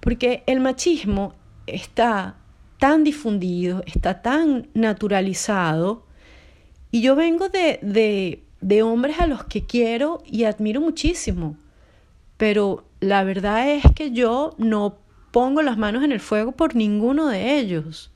Porque 0.00 0.44
el 0.46 0.60
machismo 0.60 1.34
está 1.66 2.36
tan 2.78 3.04
difundido, 3.04 3.82
está 3.86 4.22
tan 4.22 4.68
naturalizado, 4.74 6.04
y 6.90 7.00
yo 7.00 7.16
vengo 7.16 7.48
de, 7.48 7.78
de, 7.82 8.42
de 8.60 8.82
hombres 8.82 9.18
a 9.18 9.26
los 9.26 9.44
que 9.44 9.64
quiero 9.64 10.22
y 10.24 10.44
admiro 10.44 10.80
muchísimo, 10.80 11.56
pero 12.36 12.84
la 13.00 13.24
verdad 13.24 13.70
es 13.70 13.84
que 13.94 14.12
yo 14.12 14.54
no 14.58 14.98
pongo 15.30 15.62
las 15.62 15.76
manos 15.76 16.04
en 16.04 16.12
el 16.12 16.20
fuego 16.20 16.52
por 16.52 16.74
ninguno 16.74 17.26
de 17.28 17.58
ellos. 17.58 18.10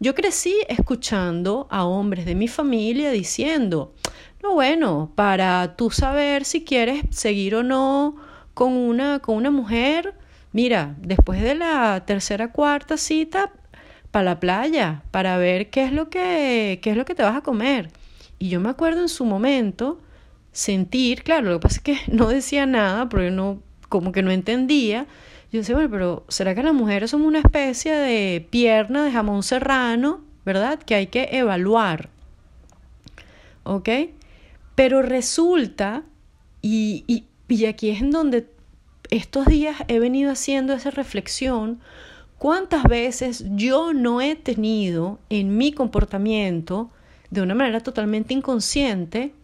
Yo 0.00 0.14
crecí 0.14 0.54
escuchando 0.68 1.66
a 1.70 1.84
hombres 1.84 2.24
de 2.24 2.34
mi 2.34 2.48
familia 2.48 3.10
diciendo, 3.10 3.94
no 4.42 4.54
bueno, 4.54 5.12
para 5.14 5.76
tú 5.76 5.90
saber 5.90 6.44
si 6.44 6.64
quieres 6.64 7.02
seguir 7.10 7.54
o 7.56 7.62
no 7.62 8.16
con 8.54 8.72
una, 8.72 9.18
con 9.18 9.36
una 9.36 9.50
mujer, 9.50 10.14
mira, 10.52 10.94
después 10.98 11.42
de 11.42 11.54
la 11.54 12.04
tercera 12.06 12.52
cuarta 12.52 12.96
cita, 12.96 13.52
para 14.12 14.24
la 14.24 14.40
playa, 14.40 15.02
para 15.10 15.38
ver 15.38 15.70
qué 15.70 15.84
es 15.84 15.92
lo 15.92 16.10
que, 16.10 16.78
qué 16.82 16.90
es 16.90 16.96
lo 16.96 17.04
que 17.04 17.14
te 17.14 17.22
vas 17.22 17.36
a 17.36 17.40
comer. 17.40 17.90
Y 18.38 18.50
yo 18.50 18.60
me 18.60 18.68
acuerdo 18.68 19.00
en 19.00 19.08
su 19.08 19.24
momento 19.24 20.00
sentir, 20.52 21.22
claro, 21.22 21.48
lo 21.48 21.58
que 21.58 21.62
pasa 21.62 21.76
es 21.76 21.82
que 21.82 21.98
no 22.12 22.28
decía 22.28 22.66
nada 22.66 23.08
porque 23.08 23.30
no, 23.30 23.60
como 23.88 24.12
que 24.12 24.22
no 24.22 24.30
entendía, 24.30 25.06
yo 25.50 25.58
decía, 25.58 25.74
bueno, 25.74 25.90
pero 25.90 26.24
¿será 26.28 26.54
que 26.54 26.62
las 26.62 26.72
mujeres 26.72 27.10
somos 27.10 27.26
una 27.26 27.40
especie 27.40 27.94
de 27.94 28.46
pierna 28.48 29.04
de 29.04 29.12
jamón 29.12 29.42
serrano, 29.42 30.22
verdad? 30.46 30.78
Que 30.78 30.94
hay 30.94 31.06
que 31.08 31.28
evaluar. 31.32 32.08
¿Ok? 33.64 33.88
Pero 34.74 35.02
resulta, 35.02 36.04
y, 36.62 37.04
y, 37.06 37.26
y 37.48 37.66
aquí 37.66 37.90
es 37.90 38.00
en 38.00 38.10
donde 38.10 38.46
estos 39.12 39.44
días 39.44 39.76
he 39.88 39.98
venido 39.98 40.32
haciendo 40.32 40.72
esa 40.72 40.90
reflexión, 40.90 41.80
cuántas 42.38 42.84
veces 42.84 43.44
yo 43.50 43.92
no 43.92 44.22
he 44.22 44.36
tenido 44.36 45.18
en 45.28 45.58
mi 45.58 45.72
comportamiento, 45.72 46.90
de 47.30 47.42
una 47.42 47.54
manera 47.54 47.80
totalmente 47.80 48.32
inconsciente, 48.32 49.34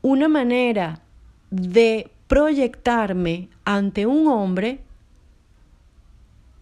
una 0.00 0.28
manera 0.28 1.02
de 1.50 2.10
proyectarme 2.26 3.50
ante 3.64 4.06
un 4.06 4.26
hombre 4.28 4.80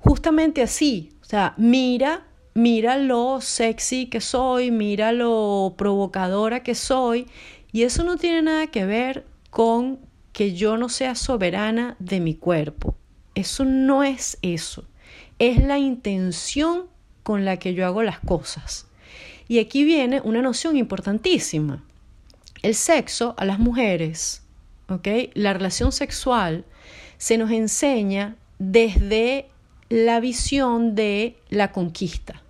justamente 0.00 0.60
así. 0.62 1.12
O 1.22 1.24
sea, 1.24 1.54
mira, 1.56 2.26
mira 2.54 2.98
lo 2.98 3.40
sexy 3.40 4.06
que 4.06 4.20
soy, 4.20 4.72
mira 4.72 5.12
lo 5.12 5.74
provocadora 5.78 6.64
que 6.64 6.74
soy. 6.74 7.28
Y 7.70 7.82
eso 7.84 8.02
no 8.02 8.16
tiene 8.16 8.42
nada 8.42 8.66
que 8.66 8.84
ver 8.84 9.24
con 9.50 10.07
que 10.38 10.54
yo 10.54 10.76
no 10.76 10.88
sea 10.88 11.16
soberana 11.16 11.96
de 11.98 12.20
mi 12.20 12.36
cuerpo. 12.36 12.94
Eso 13.34 13.64
no 13.64 14.04
es 14.04 14.38
eso. 14.40 14.84
Es 15.40 15.60
la 15.60 15.78
intención 15.78 16.84
con 17.24 17.44
la 17.44 17.56
que 17.56 17.74
yo 17.74 17.84
hago 17.84 18.04
las 18.04 18.20
cosas. 18.20 18.86
Y 19.48 19.58
aquí 19.58 19.82
viene 19.82 20.20
una 20.20 20.40
noción 20.40 20.76
importantísima. 20.76 21.82
El 22.62 22.76
sexo 22.76 23.34
a 23.36 23.44
las 23.44 23.58
mujeres, 23.58 24.44
¿ok? 24.88 25.08
La 25.34 25.54
relación 25.54 25.90
sexual 25.90 26.64
se 27.16 27.36
nos 27.36 27.50
enseña 27.50 28.36
desde 28.60 29.48
la 29.88 30.20
visión 30.20 30.94
de 30.94 31.36
la 31.48 31.72
conquista. 31.72 32.44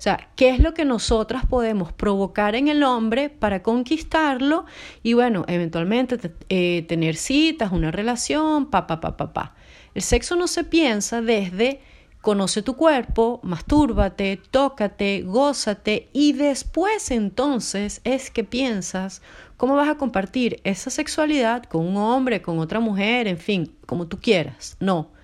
O 0.00 0.02
sea, 0.02 0.30
¿qué 0.34 0.48
es 0.48 0.60
lo 0.60 0.72
que 0.72 0.86
nosotras 0.86 1.44
podemos 1.44 1.92
provocar 1.92 2.54
en 2.54 2.68
el 2.68 2.84
hombre 2.84 3.28
para 3.28 3.62
conquistarlo? 3.62 4.64
Y 5.02 5.12
bueno, 5.12 5.44
eventualmente 5.46 6.18
eh, 6.48 6.86
tener 6.88 7.16
citas, 7.16 7.70
una 7.70 7.90
relación, 7.90 8.70
pa, 8.70 8.86
pa, 8.86 8.98
pa, 8.98 9.18
pa, 9.18 9.34
pa. 9.34 9.54
El 9.94 10.00
sexo 10.00 10.36
no 10.36 10.46
se 10.46 10.64
piensa 10.64 11.20
desde 11.20 11.82
conoce 12.22 12.62
tu 12.62 12.76
cuerpo, 12.76 13.40
mastúrbate, 13.42 14.40
tócate, 14.50 15.20
gózate 15.20 16.08
y 16.14 16.32
después 16.32 17.10
entonces 17.10 18.00
es 18.04 18.30
que 18.30 18.42
piensas 18.42 19.20
cómo 19.58 19.76
vas 19.76 19.90
a 19.90 19.98
compartir 19.98 20.62
esa 20.64 20.88
sexualidad 20.88 21.64
con 21.64 21.86
un 21.86 21.98
hombre, 21.98 22.40
con 22.40 22.58
otra 22.58 22.80
mujer, 22.80 23.28
en 23.28 23.36
fin, 23.36 23.76
como 23.84 24.06
tú 24.06 24.18
quieras. 24.18 24.78
No 24.80 25.19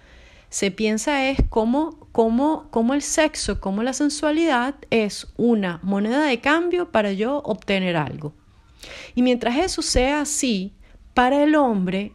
se 0.49 0.71
piensa 0.71 1.29
es 1.29 1.39
cómo, 1.49 2.09
cómo, 2.13 2.69
cómo 2.71 2.95
el 2.95 3.03
sexo, 3.03 3.61
cómo 3.61 3.83
la 3.83 3.93
sensualidad 3.93 4.75
es 4.91 5.29
una 5.37 5.81
moneda 5.83 6.23
de 6.25 6.41
cambio 6.41 6.91
para 6.93 7.13
yo 7.13 7.39
obtener 7.39 7.97
algo. 7.97 8.33
Y 9.15 9.23
mientras 9.23 9.57
eso 9.57 9.83
sea 9.83 10.21
así, 10.21 10.73
para 11.15 11.43
el 11.43 11.55
hombre 11.55 12.13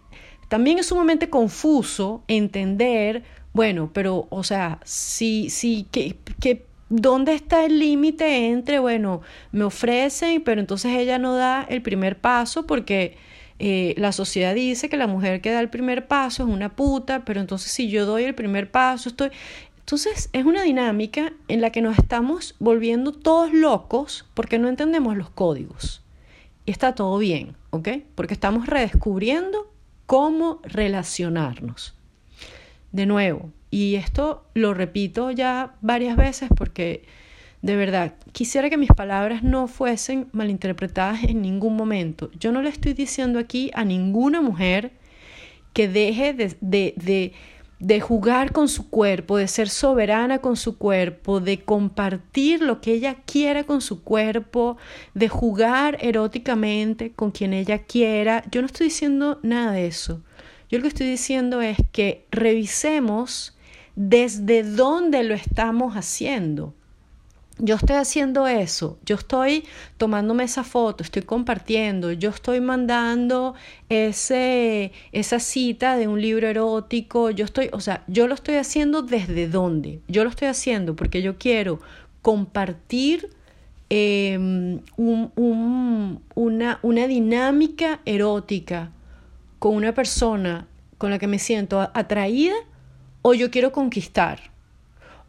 también 0.47 0.79
es 0.79 0.87
sumamente 0.87 1.29
confuso 1.29 2.23
entender, 2.27 3.23
bueno, 3.53 3.89
pero, 3.93 4.27
o 4.29 4.43
sea, 4.43 4.79
si, 4.83 5.49
si, 5.49 5.87
que, 5.91 6.17
que 6.39 6.65
¿Dónde 6.93 7.33
está 7.33 7.63
el 7.63 7.79
límite 7.79 8.49
entre, 8.49 8.77
bueno, 8.79 9.21
me 9.53 9.63
ofrecen, 9.63 10.43
pero 10.43 10.59
entonces 10.59 10.91
ella 10.91 11.19
no 11.19 11.35
da 11.35 11.65
el 11.69 11.81
primer 11.81 12.19
paso 12.19 12.67
porque 12.67 13.15
eh, 13.63 13.93
la 13.95 14.11
sociedad 14.11 14.55
dice 14.55 14.89
que 14.89 14.97
la 14.97 15.05
mujer 15.05 15.39
que 15.39 15.51
da 15.51 15.59
el 15.59 15.69
primer 15.69 16.07
paso 16.07 16.41
es 16.41 16.49
una 16.49 16.75
puta, 16.75 17.23
pero 17.25 17.39
entonces 17.39 17.71
si 17.71 17.89
yo 17.89 18.07
doy 18.07 18.23
el 18.23 18.33
primer 18.33 18.71
paso 18.71 19.07
estoy... 19.07 19.29
Entonces 19.77 20.29
es 20.33 20.45
una 20.45 20.63
dinámica 20.63 21.33
en 21.47 21.61
la 21.61 21.69
que 21.69 21.83
nos 21.83 21.99
estamos 21.99 22.55
volviendo 22.57 23.11
todos 23.11 23.53
locos 23.53 24.25
porque 24.33 24.57
no 24.57 24.67
entendemos 24.67 25.15
los 25.15 25.29
códigos. 25.29 26.01
Y 26.65 26.71
está 26.71 26.95
todo 26.95 27.19
bien, 27.19 27.55
¿ok? 27.69 27.89
Porque 28.15 28.33
estamos 28.33 28.65
redescubriendo 28.65 29.71
cómo 30.07 30.59
relacionarnos. 30.63 31.93
De 32.91 33.05
nuevo, 33.05 33.51
y 33.69 33.93
esto 33.93 34.43
lo 34.55 34.73
repito 34.73 35.29
ya 35.29 35.75
varias 35.81 36.17
veces 36.17 36.49
porque 36.57 37.05
de 37.61 37.75
verdad, 37.75 38.15
quisiera 38.31 38.71
que 38.71 38.77
mis 38.77 38.89
palabras 38.89 39.43
no 39.43 39.67
fuesen 39.67 40.27
malinterpretadas 40.31 41.23
en 41.23 41.43
ningún 41.43 41.75
momento. 41.75 42.31
Yo 42.39 42.51
no 42.51 42.63
le 42.63 42.69
estoy 42.69 42.93
diciendo 42.93 43.37
aquí 43.37 43.69
a 43.75 43.85
ninguna 43.85 44.41
mujer 44.41 44.93
que 45.73 45.87
deje 45.87 46.33
de, 46.33 46.57
de, 46.59 47.33
de, 47.79 48.01
jugar 48.01 48.51
con 48.51 48.67
su 48.67 48.89
cuerpo, 48.89 49.37
de 49.37 49.47
ser 49.47 49.69
soberana 49.69 50.39
con 50.39 50.57
su 50.57 50.79
cuerpo, 50.79 51.39
de 51.39 51.59
compartir 51.59 52.63
lo 52.63 52.81
que 52.81 52.93
ella 52.93 53.17
quiera 53.25 53.63
con 53.63 53.81
su 53.81 54.03
cuerpo, 54.03 54.77
de 55.13 55.29
jugar 55.29 55.97
eróticamente 56.01 57.11
con 57.11 57.29
quien 57.29 57.53
ella 57.53 57.83
quiera. 57.83 58.43
Yo 58.49 58.61
no 58.61 58.65
estoy 58.65 58.87
diciendo 58.87 59.39
nada 59.43 59.73
de 59.73 59.85
eso. 59.85 60.23
Yo 60.67 60.79
lo 60.79 60.81
que 60.81 60.87
estoy 60.87 61.07
diciendo 61.07 61.61
es 61.61 61.77
que 61.91 62.25
revisemos 62.31 63.55
desde 63.95 64.63
dónde 64.63 65.23
lo 65.23 65.35
estamos 65.35 65.95
haciendo 65.95 66.73
yo 67.61 67.75
estoy 67.75 67.95
haciendo 67.95 68.47
eso, 68.47 68.97
yo 69.05 69.15
estoy 69.15 69.65
tomándome 69.97 70.43
esa 70.43 70.63
foto, 70.63 71.03
estoy 71.03 71.21
compartiendo, 71.21 72.11
yo 72.11 72.31
estoy 72.31 72.59
mandando 72.59 73.53
ese, 73.87 74.91
esa 75.11 75.39
cita 75.39 75.95
de 75.95 76.07
un 76.07 76.19
libro 76.19 76.47
erótico, 76.47 77.29
yo 77.29 77.45
estoy, 77.45 77.69
o 77.71 77.79
sea, 77.79 78.03
yo 78.07 78.27
lo 78.27 78.33
estoy 78.33 78.55
haciendo 78.55 79.03
desde 79.03 79.47
dónde, 79.47 80.01
yo 80.07 80.23
lo 80.23 80.31
estoy 80.31 80.47
haciendo 80.47 80.95
porque 80.95 81.21
yo 81.21 81.37
quiero 81.37 81.79
compartir 82.23 83.29
em, 83.89 84.81
una, 84.97 86.79
una 86.81 87.07
dinámica 87.07 88.01
erótica 88.05 88.91
con 89.59 89.75
una 89.75 89.93
persona 89.93 90.67
con 90.97 91.11
la 91.11 91.19
que 91.19 91.27
me 91.27 91.37
siento 91.37 91.79
atraída 91.79 92.55
o 93.21 93.35
yo 93.35 93.51
quiero 93.51 93.71
conquistar 93.71 94.50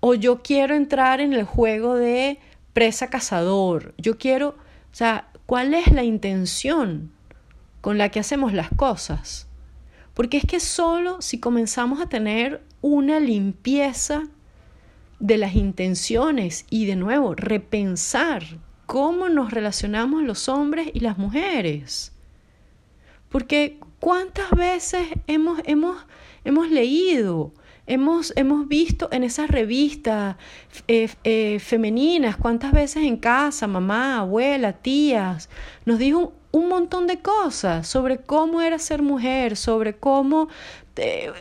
o 0.05 0.15
yo 0.15 0.43
quiero 0.43 0.75
entrar 0.75 1.21
en 1.21 1.33
el 1.33 1.45
juego 1.45 1.95
de 1.95 2.41
presa 2.73 3.09
cazador, 3.09 3.95
yo 3.99 4.19
quiero, 4.19 4.49
o 4.49 4.95
sea, 4.95 5.29
¿cuál 5.47 5.75
es 5.75 5.93
la 5.93 6.03
intención 6.03 7.12
con 7.81 7.99
la 7.99 8.09
que 8.09 8.19
hacemos 8.19 8.53
las 8.53 8.69
cosas? 8.71 9.47
Porque 10.12 10.38
es 10.38 10.45
que 10.45 10.59
solo 10.59 11.23
si 11.23 11.38
comenzamos 11.38 12.01
a 12.01 12.09
tener 12.09 12.65
una 12.81 13.21
limpieza 13.21 14.25
de 15.21 15.38
las 15.38 15.55
intenciones 15.55 16.67
y 16.69 16.87
de 16.87 16.97
nuevo 16.97 17.37
repensar 17.37 18.43
cómo 18.87 19.29
nos 19.29 19.53
relacionamos 19.53 20.25
los 20.25 20.49
hombres 20.49 20.91
y 20.93 20.99
las 20.99 21.17
mujeres. 21.17 22.11
Porque 23.29 23.79
cuántas 24.01 24.51
veces 24.51 25.07
hemos, 25.29 25.61
hemos, 25.65 25.97
hemos 26.45 26.69
leído 26.71 27.53
Hemos, 27.87 28.33
hemos 28.37 28.68
visto 28.68 29.09
en 29.11 29.25
esas 29.25 29.51
revistas 29.51 30.37
eh, 30.87 31.09
eh, 31.25 31.59
femeninas, 31.59 32.37
cuántas 32.37 32.71
veces 32.71 33.03
en 33.03 33.16
casa, 33.16 33.66
mamá, 33.66 34.21
abuela, 34.21 34.73
tías, 34.73 35.49
nos 35.85 35.99
dijo 35.99 36.33
un 36.53 36.68
montón 36.68 37.09
de 37.09 37.18
cosas 37.18 37.88
sobre 37.88 38.18
cómo 38.18 38.61
era 38.61 38.79
ser 38.79 39.03
mujer, 39.03 39.57
sobre 39.57 39.95
cómo... 39.95 40.49
Eh, 40.97 41.33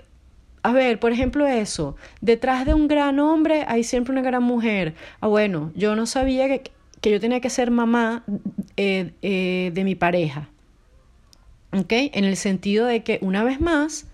a 0.64 0.72
ver, 0.72 1.00
por 1.00 1.12
ejemplo 1.12 1.46
eso, 1.48 1.96
detrás 2.22 2.66
de 2.66 2.74
un 2.74 2.88
gran 2.88 3.20
hombre 3.20 3.66
hay 3.68 3.84
siempre 3.84 4.12
una 4.12 4.22
gran 4.22 4.44
mujer. 4.44 4.96
Ah, 5.20 5.28
bueno, 5.28 5.72
yo 5.76 5.96
no 5.96 6.06
sabía 6.06 6.48
que, 6.48 6.72
que 7.02 7.12
yo 7.12 7.20
tenía 7.20 7.40
que 7.40 7.50
ser 7.50 7.72
mamá 7.72 8.24
de 8.76 9.82
mi 9.84 9.96
pareja. 9.96 10.50
¿Ok? 11.74 11.92
En 11.92 12.26
el 12.26 12.36
sentido 12.36 12.86
de 12.86 13.04
que, 13.04 13.18
una 13.22 13.44
vez 13.44 13.62
más, 13.62 14.08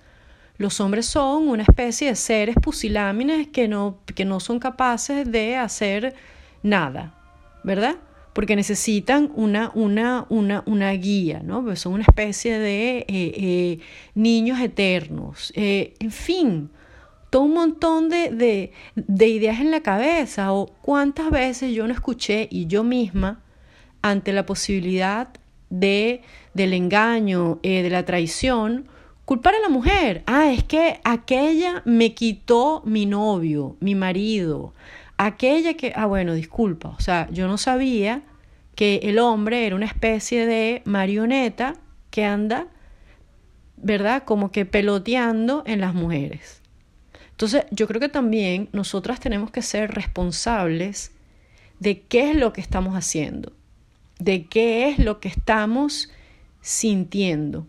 los 0.57 0.79
hombres 0.81 1.05
son 1.05 1.47
una 1.47 1.63
especie 1.63 2.09
de 2.09 2.15
seres 2.15 2.55
pusilámines 2.55 3.47
que 3.47 3.67
no, 3.67 3.99
que 4.15 4.25
no 4.25 4.39
son 4.39 4.59
capaces 4.59 5.31
de 5.31 5.55
hacer 5.55 6.15
nada, 6.63 7.13
¿verdad? 7.63 7.97
Porque 8.33 8.55
necesitan 8.55 9.31
una, 9.35 9.71
una, 9.75 10.25
una, 10.29 10.63
una 10.65 10.91
guía, 10.91 11.41
¿no? 11.43 11.63
Pues 11.63 11.79
son 11.79 11.93
una 11.93 12.03
especie 12.03 12.57
de 12.57 12.99
eh, 12.99 13.05
eh, 13.07 13.79
niños 14.15 14.59
eternos. 14.59 15.51
Eh, 15.55 15.93
en 15.99 16.11
fin, 16.11 16.69
todo 17.29 17.43
un 17.43 17.53
montón 17.53 18.09
de, 18.09 18.29
de, 18.31 18.71
de, 18.95 19.27
ideas 19.27 19.59
en 19.59 19.71
la 19.71 19.81
cabeza. 19.81 20.53
O 20.53 20.67
cuántas 20.81 21.31
veces 21.31 21.73
yo 21.73 21.87
no 21.87 21.93
escuché 21.93 22.47
y 22.51 22.67
yo 22.67 22.83
misma, 22.83 23.41
ante 24.03 24.33
la 24.33 24.45
posibilidad 24.45 25.29
de, 25.69 26.21
del 26.53 26.73
engaño, 26.73 27.59
de 27.63 27.89
la 27.89 28.05
traición, 28.05 28.87
Culpar 29.27 29.55
a 29.55 29.59
la 29.59 29.67
mujer. 29.67 30.23
Ah, 30.25 30.53
es 30.53 30.63
que 30.63 31.01
aquella 31.03 31.81
me 31.83 32.13
quitó 32.13 32.81
mi 32.85 33.05
novio, 33.05 33.75
mi 33.81 33.93
marido. 33.93 34.73
Aquella 35.17 35.73
que, 35.73 35.91
ah, 35.97 36.05
bueno, 36.05 36.33
disculpa. 36.33 36.95
O 36.97 37.01
sea, 37.01 37.27
yo 37.29 37.49
no 37.49 37.57
sabía 37.57 38.21
que 38.75 39.01
el 39.03 39.19
hombre 39.19 39.65
era 39.67 39.75
una 39.75 39.85
especie 39.85 40.45
de 40.45 40.81
marioneta 40.85 41.75
que 42.09 42.23
anda, 42.23 42.67
¿verdad? 43.75 44.23
Como 44.23 44.49
que 44.49 44.65
peloteando 44.65 45.61
en 45.65 45.81
las 45.81 45.93
mujeres. 45.93 46.61
Entonces, 47.31 47.65
yo 47.69 47.85
creo 47.85 47.99
que 47.99 48.07
también 48.07 48.69
nosotras 48.71 49.19
tenemos 49.19 49.51
que 49.51 49.61
ser 49.61 49.91
responsables 49.91 51.11
de 51.81 51.99
qué 51.99 52.31
es 52.31 52.37
lo 52.37 52.53
que 52.53 52.61
estamos 52.61 52.95
haciendo, 52.95 53.51
de 54.19 54.45
qué 54.45 54.87
es 54.87 54.99
lo 54.99 55.19
que 55.19 55.27
estamos 55.27 56.13
sintiendo 56.61 57.67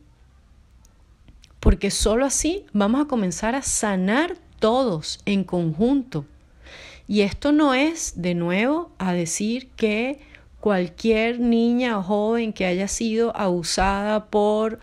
porque 1.68 1.90
solo 1.90 2.24
así 2.24 2.64
vamos 2.72 3.02
a 3.02 3.04
comenzar 3.04 3.54
a 3.54 3.60
sanar 3.60 4.38
todos 4.58 5.20
en 5.26 5.44
conjunto. 5.44 6.24
Y 7.06 7.20
esto 7.20 7.52
no 7.52 7.74
es, 7.74 8.22
de 8.22 8.34
nuevo, 8.34 8.90
a 8.96 9.12
decir 9.12 9.68
que 9.76 10.18
cualquier 10.60 11.40
niña 11.40 11.98
o 11.98 12.02
joven 12.02 12.54
que 12.54 12.64
haya 12.64 12.88
sido 12.88 13.36
abusada 13.36 14.30
por 14.30 14.78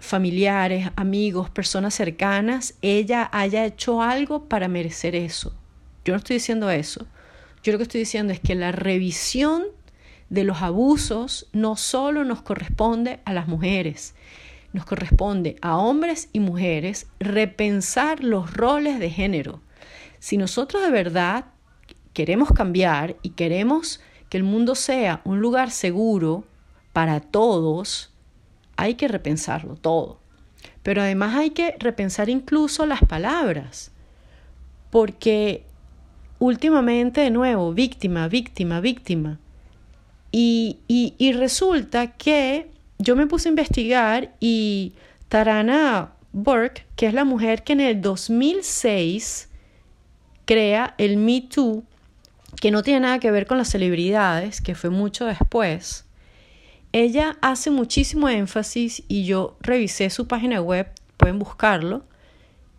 familiares, 0.00 0.90
amigos, 0.96 1.50
personas 1.50 1.94
cercanas, 1.94 2.74
ella 2.82 3.30
haya 3.30 3.64
hecho 3.64 4.02
algo 4.02 4.48
para 4.48 4.66
merecer 4.66 5.14
eso. 5.14 5.54
Yo 6.04 6.14
no 6.14 6.18
estoy 6.18 6.38
diciendo 6.38 6.68
eso. 6.68 7.06
Yo 7.62 7.70
lo 7.70 7.78
que 7.78 7.84
estoy 7.84 8.00
diciendo 8.00 8.32
es 8.32 8.40
que 8.40 8.56
la 8.56 8.72
revisión 8.72 9.62
de 10.30 10.42
los 10.42 10.62
abusos 10.62 11.46
no 11.52 11.76
solo 11.76 12.24
nos 12.24 12.42
corresponde 12.42 13.20
a 13.24 13.32
las 13.32 13.46
mujeres, 13.46 14.16
nos 14.74 14.84
corresponde 14.84 15.56
a 15.62 15.78
hombres 15.78 16.28
y 16.32 16.40
mujeres 16.40 17.06
repensar 17.20 18.22
los 18.22 18.52
roles 18.52 18.98
de 18.98 19.08
género. 19.08 19.62
Si 20.18 20.36
nosotros 20.36 20.82
de 20.82 20.90
verdad 20.90 21.46
queremos 22.12 22.50
cambiar 22.50 23.16
y 23.22 23.30
queremos 23.30 24.00
que 24.28 24.36
el 24.36 24.42
mundo 24.42 24.74
sea 24.74 25.22
un 25.24 25.40
lugar 25.40 25.70
seguro 25.70 26.44
para 26.92 27.20
todos, 27.20 28.12
hay 28.76 28.94
que 28.94 29.06
repensarlo 29.06 29.76
todo. 29.76 30.18
Pero 30.82 31.02
además 31.02 31.36
hay 31.36 31.50
que 31.50 31.76
repensar 31.78 32.28
incluso 32.28 32.84
las 32.84 33.00
palabras, 33.00 33.92
porque 34.90 35.64
últimamente 36.40 37.20
de 37.20 37.30
nuevo, 37.30 37.72
víctima, 37.72 38.26
víctima, 38.26 38.80
víctima. 38.80 39.38
Y, 40.32 40.80
y, 40.88 41.32
resulta 41.32 42.16
que 42.16 42.73
yo 43.04 43.16
me 43.16 43.26
puse 43.26 43.48
a 43.48 43.50
investigar 43.50 44.34
y 44.40 44.94
Tarana 45.28 46.12
Burke, 46.32 46.86
que 46.96 47.06
es 47.06 47.14
la 47.14 47.24
mujer 47.24 47.62
que 47.62 47.74
en 47.74 47.80
el 47.80 48.00
2006 48.00 49.50
crea 50.46 50.94
el 50.98 51.16
Me 51.18 51.42
Too, 51.42 51.84
que 52.60 52.70
no 52.70 52.82
tiene 52.82 53.00
nada 53.00 53.18
que 53.18 53.30
ver 53.30 53.46
con 53.46 53.58
las 53.58 53.68
celebridades, 53.68 54.60
que 54.60 54.74
fue 54.74 54.90
mucho 54.90 55.26
después, 55.26 56.06
ella 56.92 57.36
hace 57.40 57.70
muchísimo 57.70 58.28
énfasis 58.28 59.02
y 59.08 59.24
yo 59.24 59.56
revisé 59.60 60.10
su 60.10 60.26
página 60.26 60.60
web, 60.60 60.88
pueden 61.16 61.38
buscarlo, 61.38 62.04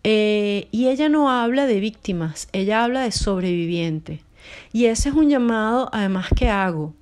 eh, 0.04 0.68
y 0.70 0.88
ella 0.88 1.08
no 1.08 1.30
habla 1.30 1.66
de 1.66 1.80
víctimas, 1.80 2.48
ella 2.52 2.82
habla 2.82 3.02
de 3.02 3.12
sobreviviente. 3.12 4.22
Y 4.72 4.86
ese 4.86 5.10
es 5.10 5.14
un 5.14 5.28
llamado 5.28 5.90
además 5.92 6.28
que 6.34 6.48
hago. 6.48 6.94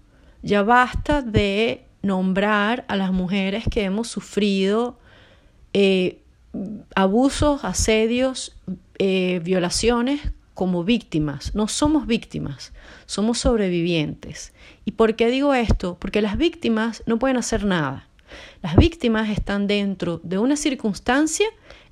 Ya 0.43 0.63
basta 0.63 1.23
de 1.23 1.85
nombrar 2.05 2.85
a 2.89 2.97
las 2.97 3.13
mujeres 3.13 3.65
que 3.71 3.83
hemos 3.83 4.09
sufrido 4.09 4.99
eh, 5.73 6.21
abusos, 6.95 7.65
asedios, 7.65 8.57
eh, 8.99 9.41
violaciones 9.43 10.21
como 10.55 10.85
víctimas. 10.85 11.55
No 11.55 11.67
somos 11.67 12.07
víctimas, 12.07 12.73
somos 13.07 13.39
sobrevivientes. 13.39 14.53
¿Y 14.85 14.93
por 14.93 15.17
qué 15.17 15.29
digo 15.31 15.55
esto? 15.55 15.97
Porque 15.99 16.23
las 16.23 16.37
víctimas 16.37 17.03
no 17.07 17.19
pueden 17.19 17.37
hacer 17.37 17.65
nada. 17.65 18.09
Las 18.63 18.77
víctimas 18.77 19.31
están 19.31 19.67
dentro 19.67 20.21
de 20.23 20.39
una 20.39 20.57
circunstancia 20.57 21.47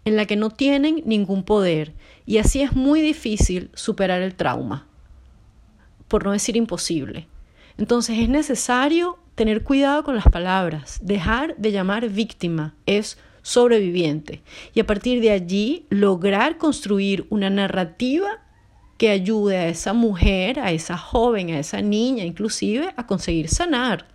en 0.05 0.17
la 0.17 0.27
que 0.27 0.37
no 0.37 0.51
tienen 0.51 1.03
ningún 1.05 1.45
poder 1.45 1.95
y 2.27 2.39
así 2.39 2.63
es 2.63 2.75
muy 2.75 3.01
difícil 3.01 3.71
superar 3.75 4.23
el 4.23 4.35
trauma, 4.35 4.87
por 6.09 6.25
no 6.25 6.33
decir 6.33 6.57
imposible. 6.57 7.27
Entonces 7.79 8.19
es 8.19 8.29
necesario 8.29 9.19
tener 9.35 9.63
cuidado 9.63 10.05
con 10.05 10.15
las 10.15 10.29
palabras, 10.29 10.99
dejar 11.03 11.57
de 11.57 11.73
llamar 11.73 12.09
víctima, 12.09 12.75
es 12.87 13.19
sobreviviente. 13.43 14.43
Y 14.75 14.81
a 14.81 14.87
partir 14.87 15.21
de 15.21 15.31
allí 15.31 15.87
lograr 15.91 16.59
construir 16.59 17.27
una 17.31 17.51
narrativa 17.51 18.41
que 18.99 19.11
ayude 19.11 19.57
a 19.57 19.69
esa 19.69 19.93
mujer, 19.93 20.61
a 20.61 20.71
esa 20.71 20.97
joven, 20.97 21.51
a 21.51 21.59
esa 21.59 21.83
niña 21.83 22.25
inclusive 22.25 22.95
a 22.97 23.07
conseguir 23.07 23.49
sanar. 23.49 24.07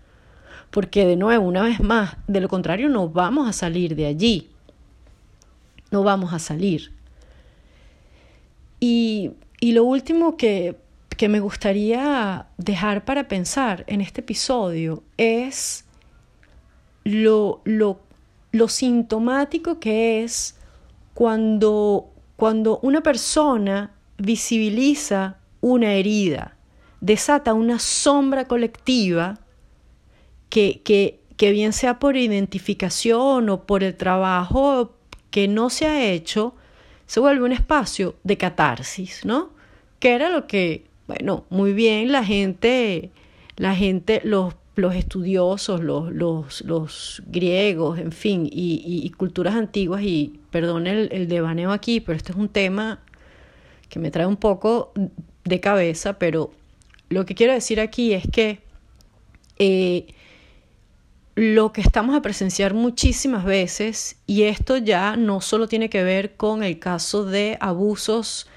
Porque 0.71 1.05
de 1.05 1.15
nuevo, 1.15 1.45
una 1.45 1.63
vez 1.63 1.81
más, 1.81 2.15
de 2.27 2.39
lo 2.39 2.47
contrario 2.47 2.89
no 2.89 3.09
vamos 3.09 3.49
a 3.49 3.53
salir 3.53 3.95
de 3.95 4.05
allí. 4.05 4.49
No 5.91 6.03
vamos 6.03 6.33
a 6.33 6.39
salir. 6.39 6.91
Y, 8.79 9.31
y 9.59 9.71
lo 9.71 9.83
último 9.83 10.37
que 10.37 10.77
que 11.17 11.29
me 11.29 11.39
gustaría 11.39 12.47
dejar 12.57 13.03
para 13.03 13.27
pensar 13.27 13.83
en 13.87 14.01
este 14.01 14.21
episodio 14.21 15.03
es 15.17 15.85
lo, 17.03 17.61
lo, 17.65 17.99
lo 18.51 18.67
sintomático 18.67 19.79
que 19.79 20.23
es 20.23 20.55
cuando, 21.13 22.11
cuando 22.35 22.79
una 22.83 23.01
persona 23.01 23.91
visibiliza 24.19 25.37
una 25.61 25.93
herida, 25.93 26.55
desata 27.01 27.53
una 27.53 27.79
sombra 27.79 28.45
colectiva 28.45 29.39
que, 30.49 30.81
que, 30.83 31.19
que 31.35 31.51
bien 31.51 31.73
sea 31.73 31.97
por 31.97 32.15
identificación 32.15 33.49
o 33.49 33.65
por 33.65 33.83
el 33.83 33.95
trabajo 33.95 34.93
que 35.31 35.47
no 35.47 35.69
se 35.69 35.87
ha 35.87 36.05
hecho, 36.05 36.55
se 37.07 37.19
vuelve 37.19 37.45
un 37.45 37.53
espacio 37.53 38.15
de 38.23 38.37
catarsis, 38.37 39.25
¿no? 39.25 39.51
Que 39.99 40.13
era 40.13 40.29
lo 40.29 40.45
que, 40.45 40.86
bueno, 41.07 41.45
muy 41.49 41.73
bien 41.73 42.11
la 42.11 42.23
gente, 42.23 43.11
la 43.55 43.75
gente, 43.75 44.21
los, 44.23 44.55
los 44.75 44.93
estudiosos, 44.95 45.81
los, 45.81 46.11
los, 46.11 46.61
los, 46.61 47.23
griegos, 47.27 47.99
en 47.99 48.11
fin, 48.11 48.47
y, 48.51 49.09
culturas 49.17 49.55
antiguas, 49.55 50.03
y 50.03 50.39
perdón 50.51 50.85
el, 50.85 51.09
el 51.11 51.27
devaneo 51.27 51.71
aquí, 51.71 52.01
pero 52.01 52.17
este 52.17 52.33
es 52.33 52.37
un 52.37 52.49
tema 52.49 52.99
que 53.89 53.99
me 53.99 54.11
trae 54.11 54.27
un 54.27 54.35
poco 54.35 54.91
de 55.45 55.59
cabeza, 55.59 56.19
pero 56.19 56.51
lo 57.09 57.25
que 57.25 57.35
quiero 57.35 57.53
decir 57.53 57.79
aquí 57.79 58.13
es 58.13 58.27
que 58.29 58.59
eh, 59.59 60.07
lo 61.35 61.71
que 61.71 61.81
estamos 61.81 62.15
a 62.15 62.21
presenciar 62.21 62.73
muchísimas 62.73 63.45
veces, 63.45 64.17
y 64.25 64.43
esto 64.43 64.77
ya 64.77 65.15
no 65.15 65.39
solo 65.39 65.67
tiene 65.67 65.89
que 65.89 66.03
ver 66.03 66.35
con 66.35 66.63
el 66.63 66.79
caso 66.79 67.25
de 67.25 67.57
abusos 67.61 68.47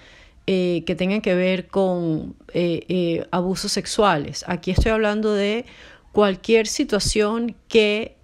eh, 0.52 0.82
que 0.84 0.96
tengan 0.96 1.20
que 1.20 1.34
ver 1.34 1.68
con 1.68 2.34
eh, 2.52 3.24
abusos 3.30 3.70
sexuales, 3.70 4.44
aquí 4.48 4.72
estoy 4.72 4.90
hablando 4.90 5.32
de 5.32 5.64
cualquier 6.10 6.66
situación 6.66 7.54
que 7.68 8.16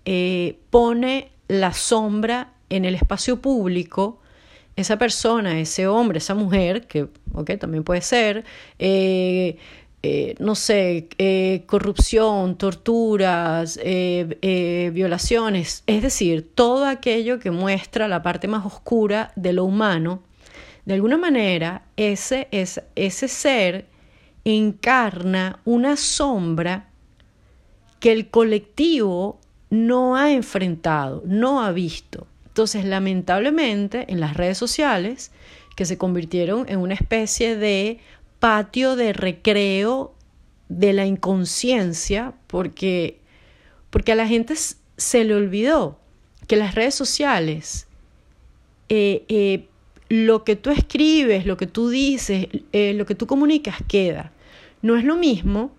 pone 0.71 1.31
la 1.47 1.73
sombra 1.73 2.53
en 2.69 2.85
el 2.85 2.97
espacio 2.97 3.41
público 3.41 4.21
esa 4.77 4.99
persona, 4.99 5.59
ese 5.59 5.87
hombre, 5.87 6.19
esa 6.19 6.35
mujer, 6.35 6.87
que 6.87 7.09
okay, 7.33 7.57
también 7.57 7.83
puede 7.83 8.03
ser, 8.03 8.45
eh, 8.79 9.57
eh, 10.03 10.35
no 10.39 10.55
sé, 10.55 11.09
eh, 11.19 11.63
corrupción, 11.67 12.57
torturas, 12.59 13.81
violaciones, 14.93 15.83
es 15.87 16.03
decir, 16.03 16.47
todo 16.55 16.85
aquello 16.85 17.39
que 17.39 17.51
muestra 17.51 18.07
la 18.07 18.23
parte 18.23 18.47
más 18.49 18.67
oscura 18.67 19.33
de 19.35 19.55
lo 19.55 19.65
humano, 19.65 20.23
de 20.87 20.95
alguna 20.95 21.19
manera 21.19 21.83
ese, 21.97 22.49
ese, 22.53 22.85
ese 22.95 23.29
ser 23.29 23.87
encarna 24.45 25.61
una 25.65 25.97
sombra 25.97 26.89
que 28.01 28.13
el 28.13 28.31
colectivo 28.31 29.41
no 29.69 30.17
ha 30.17 30.33
enfrentado, 30.33 31.23
no 31.27 31.61
ha 31.61 31.73
visto. 31.73 32.27
Entonces, 32.47 32.85
lamentablemente, 32.85 34.07
en 34.09 34.21
las 34.21 34.37
redes 34.37 34.57
sociales, 34.57 35.33
que 35.75 35.85
se 35.85 35.99
convirtieron 35.99 36.67
en 36.69 36.79
una 36.79 36.95
especie 36.95 37.57
de 37.57 37.99
patio 38.39 38.97
de 38.97 39.13
recreo 39.13 40.15
de 40.69 40.93
la 40.93 41.05
inconsciencia, 41.05 42.33
porque, 42.47 43.19
porque 43.91 44.13
a 44.13 44.17
la 44.17 44.29
gente 44.29 44.55
se 44.55 45.25
le 45.25 45.35
olvidó 45.35 45.99
que 46.47 46.57
las 46.57 46.75
redes 46.77 46.95
sociales, 46.95 47.89
eh, 48.89 49.25
eh, 49.29 49.69
lo 50.09 50.45
que 50.45 50.57
tú 50.57 50.71
escribes, 50.71 51.47
lo 51.47 51.57
que 51.57 51.67
tú 51.67 51.89
dices, 51.89 52.49
eh, 52.73 52.95
lo 52.95 53.07
que 53.07 53.15
tú 53.15 53.27
comunicas 53.27 53.77
queda. 53.89 54.33
No 54.83 54.97
es 54.97 55.05
lo 55.05 55.17
mismo 55.17 55.73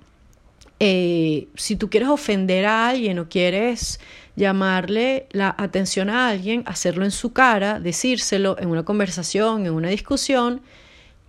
si 0.80 1.76
tú 1.78 1.90
quieres 1.90 2.10
ofender 2.10 2.66
a 2.66 2.90
alguien 2.90 3.18
o 3.20 3.28
quieres 3.28 4.00
llamarle 4.36 5.28
la 5.32 5.56
atención 5.58 6.10
a 6.10 6.30
alguien, 6.30 6.64
hacerlo 6.68 7.04
en 7.04 7.12
su 7.12 7.34
cara, 7.34 7.80
decírselo 7.80 8.58
en 8.60 8.70
una 8.70 8.86
conversación, 8.86 9.66
en 9.66 9.74
una 9.74 9.90
discusión, 9.90 10.62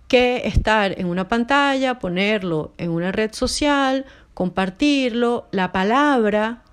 que 0.07 0.43
estar 0.45 0.99
en 0.99 1.07
una 1.07 1.27
pantalla, 1.27 1.99
ponerlo 1.99 2.73
en 2.77 2.91
una 2.91 3.11
red 3.11 3.33
social, 3.33 4.05
compartirlo, 4.33 5.47
la 5.51 5.71
palabra 5.71 6.63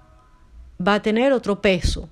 va 0.87 0.95
a 0.95 1.03
tener 1.03 1.33
otro 1.33 1.61
peso. 1.63 2.09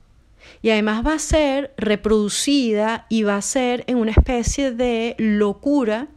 Y 0.62 0.70
además 0.70 1.06
va 1.06 1.14
a 1.14 1.18
ser 1.18 1.74
reproducida 1.76 3.06
y 3.08 3.22
va 3.22 3.36
a 3.36 3.42
ser 3.42 3.84
en 3.86 3.98
una 3.98 4.12
especie 4.12 4.72
de 4.72 5.14
locura 5.18 6.08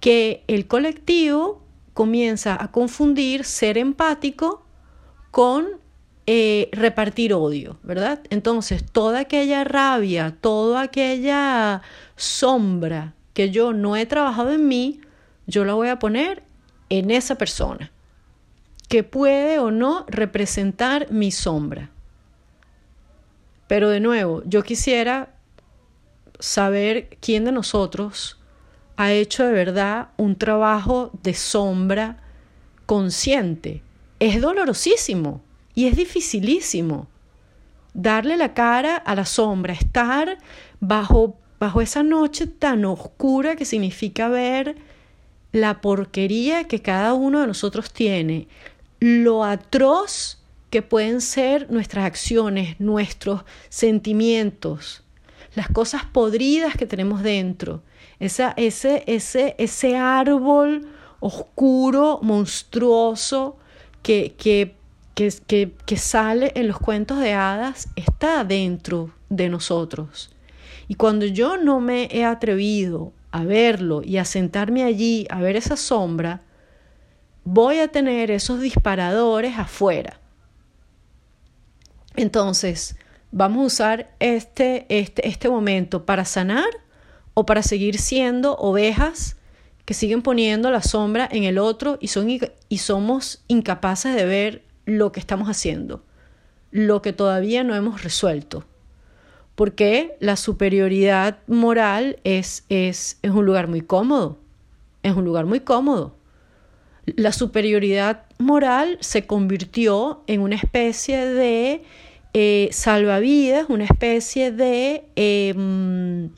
que 0.00 0.44
el 0.48 0.66
colectivo 0.66 1.62
comienza 1.92 2.62
a 2.62 2.70
confundir 2.70 3.44
ser 3.44 3.78
empático 3.78 4.64
con 5.30 5.80
eh, 6.26 6.68
repartir 6.72 7.34
odio, 7.34 7.78
¿verdad? 7.82 8.20
Entonces, 8.30 8.84
toda 8.84 9.20
aquella 9.20 9.64
rabia, 9.64 10.36
toda 10.40 10.82
aquella 10.82 11.82
sombra 12.16 13.14
que 13.34 13.50
yo 13.50 13.72
no 13.72 13.96
he 13.96 14.06
trabajado 14.06 14.52
en 14.52 14.68
mí, 14.68 15.00
yo 15.46 15.64
la 15.64 15.74
voy 15.74 15.88
a 15.88 15.98
poner 15.98 16.42
en 16.88 17.10
esa 17.10 17.36
persona, 17.36 17.90
que 18.88 19.02
puede 19.02 19.58
o 19.58 19.70
no 19.70 20.04
representar 20.08 21.10
mi 21.10 21.30
sombra. 21.30 21.90
Pero 23.70 23.88
de 23.88 24.00
nuevo, 24.00 24.42
yo 24.46 24.64
quisiera 24.64 25.32
saber 26.40 27.16
quién 27.20 27.44
de 27.44 27.52
nosotros 27.52 28.36
ha 28.96 29.12
hecho 29.12 29.46
de 29.46 29.52
verdad 29.52 30.08
un 30.16 30.34
trabajo 30.34 31.12
de 31.22 31.34
sombra 31.34 32.16
consciente. 32.86 33.84
Es 34.18 34.40
dolorosísimo 34.40 35.40
y 35.72 35.86
es 35.86 35.94
dificilísimo 35.94 37.06
darle 37.94 38.36
la 38.36 38.54
cara 38.54 38.96
a 38.96 39.14
la 39.14 39.24
sombra, 39.24 39.72
estar 39.72 40.38
bajo, 40.80 41.38
bajo 41.60 41.80
esa 41.80 42.02
noche 42.02 42.48
tan 42.48 42.84
oscura 42.84 43.54
que 43.54 43.64
significa 43.64 44.26
ver 44.26 44.78
la 45.52 45.80
porquería 45.80 46.64
que 46.64 46.82
cada 46.82 47.14
uno 47.14 47.40
de 47.40 47.46
nosotros 47.46 47.92
tiene, 47.92 48.48
lo 48.98 49.44
atroz 49.44 50.39
que 50.70 50.82
pueden 50.82 51.20
ser 51.20 51.70
nuestras 51.70 52.04
acciones, 52.04 52.78
nuestros 52.80 53.44
sentimientos, 53.68 55.02
las 55.54 55.68
cosas 55.68 56.04
podridas 56.04 56.76
que 56.76 56.86
tenemos 56.86 57.22
dentro, 57.22 57.82
esa, 58.20 58.52
ese, 58.56 59.02
ese, 59.06 59.54
ese 59.58 59.96
árbol 59.96 60.88
oscuro, 61.20 62.20
monstruoso, 62.22 63.56
que, 64.02 64.34
que 64.38 64.74
que, 65.28 65.96
sale 65.96 66.52
en 66.54 66.68
los 66.68 66.78
cuentos 66.78 67.18
de 67.18 67.34
hadas 67.34 67.88
está 67.96 68.44
dentro 68.44 69.12
de 69.28 69.48
nosotros. 69.48 70.30
Y 70.88 70.94
cuando 70.94 71.26
yo 71.26 71.56
no 71.56 71.80
me 71.80 72.08
he 72.10 72.24
atrevido 72.24 73.12
a 73.30 73.44
verlo 73.44 74.02
y 74.02 74.16
a 74.16 74.24
sentarme 74.24 74.82
allí 74.82 75.26
a 75.30 75.40
ver 75.40 75.56
esa 75.56 75.76
sombra, 75.76 76.40
voy 77.44 77.78
a 77.78 77.88
tener 77.88 78.30
esos 78.30 78.60
disparadores 78.60 79.58
afuera. 79.58 80.20
Entonces, 82.16 82.96
vamos 83.32 83.62
a 83.62 83.66
usar 83.66 84.10
este, 84.18 84.86
este, 84.88 85.26
este 85.28 85.48
momento 85.48 86.04
para 86.04 86.24
sanar 86.24 86.68
o 87.34 87.46
para 87.46 87.62
seguir 87.62 87.98
siendo 87.98 88.56
ovejas 88.56 89.36
que 89.84 89.94
siguen 89.94 90.22
poniendo 90.22 90.70
la 90.70 90.82
sombra 90.82 91.28
en 91.30 91.44
el 91.44 91.58
otro 91.58 91.98
y, 92.00 92.08
son, 92.08 92.28
y 92.68 92.78
somos 92.78 93.42
incapaces 93.48 94.14
de 94.14 94.24
ver 94.24 94.62
lo 94.84 95.12
que 95.12 95.20
estamos 95.20 95.48
haciendo, 95.48 96.04
lo 96.70 97.02
que 97.02 97.12
todavía 97.12 97.64
no 97.64 97.74
hemos 97.74 98.02
resuelto. 98.02 98.64
Porque 99.54 100.16
la 100.20 100.36
superioridad 100.36 101.38
moral 101.46 102.18
es, 102.24 102.64
es, 102.68 103.18
es 103.22 103.30
un 103.30 103.44
lugar 103.44 103.68
muy 103.68 103.80
cómodo, 103.80 104.38
es 105.02 105.14
un 105.14 105.24
lugar 105.24 105.46
muy 105.46 105.60
cómodo. 105.60 106.14
La 107.04 107.32
superioridad 107.32 108.24
moral 108.40 108.98
se 109.00 109.26
convirtió 109.26 110.22
en 110.26 110.40
una 110.40 110.56
especie 110.56 111.24
de 111.26 111.82
eh, 112.32 112.68
salvavidas, 112.72 113.66
una 113.68 113.84
especie 113.84 114.52
de, 114.52 115.04
em, 115.16 116.30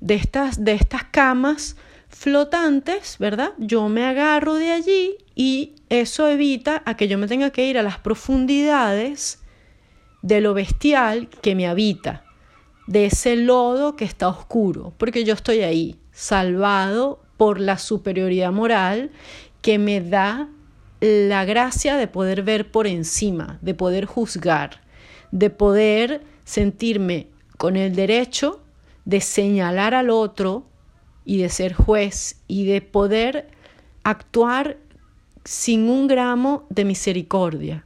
de, 0.00 0.14
estas, 0.14 0.64
de 0.64 0.72
estas 0.72 1.04
camas 1.04 1.76
flotantes, 2.08 3.16
¿verdad? 3.18 3.52
Yo 3.58 3.88
me 3.88 4.04
agarro 4.04 4.54
de 4.54 4.72
allí 4.72 5.16
y 5.34 5.74
eso 5.88 6.28
evita 6.28 6.82
a 6.84 6.96
que 6.96 7.08
yo 7.08 7.16
me 7.16 7.28
tenga 7.28 7.50
que 7.50 7.66
ir 7.66 7.78
a 7.78 7.82
las 7.82 7.98
profundidades 7.98 9.40
de 10.22 10.40
lo 10.40 10.52
bestial 10.52 11.28
que 11.28 11.54
me 11.54 11.66
habita, 11.66 12.24
de 12.86 13.06
ese 13.06 13.36
lodo 13.36 13.96
que 13.96 14.04
está 14.04 14.28
oscuro, 14.28 14.92
porque 14.98 15.24
yo 15.24 15.34
estoy 15.34 15.60
ahí, 15.60 15.96
salvado 16.12 17.22
por 17.36 17.60
la 17.60 17.78
superioridad 17.78 18.52
moral 18.52 19.10
que 19.62 19.78
me 19.78 20.00
da 20.00 20.48
la 21.00 21.44
gracia 21.44 21.96
de 21.96 22.06
poder 22.06 22.42
ver 22.42 22.70
por 22.70 22.86
encima, 22.86 23.58
de 23.62 23.74
poder 23.74 24.06
juzgar, 24.06 24.82
de 25.30 25.50
poder 25.50 26.22
sentirme 26.44 27.28
con 27.56 27.76
el 27.76 27.94
derecho 27.94 28.62
de 29.04 29.20
señalar 29.20 29.94
al 29.94 30.10
otro 30.10 30.66
y 31.24 31.38
de 31.38 31.48
ser 31.48 31.72
juez 31.72 32.40
y 32.48 32.64
de 32.66 32.82
poder 32.82 33.48
actuar 34.02 34.78
sin 35.44 35.88
un 35.88 36.06
gramo 36.06 36.66
de 36.70 36.84
misericordia. 36.84 37.84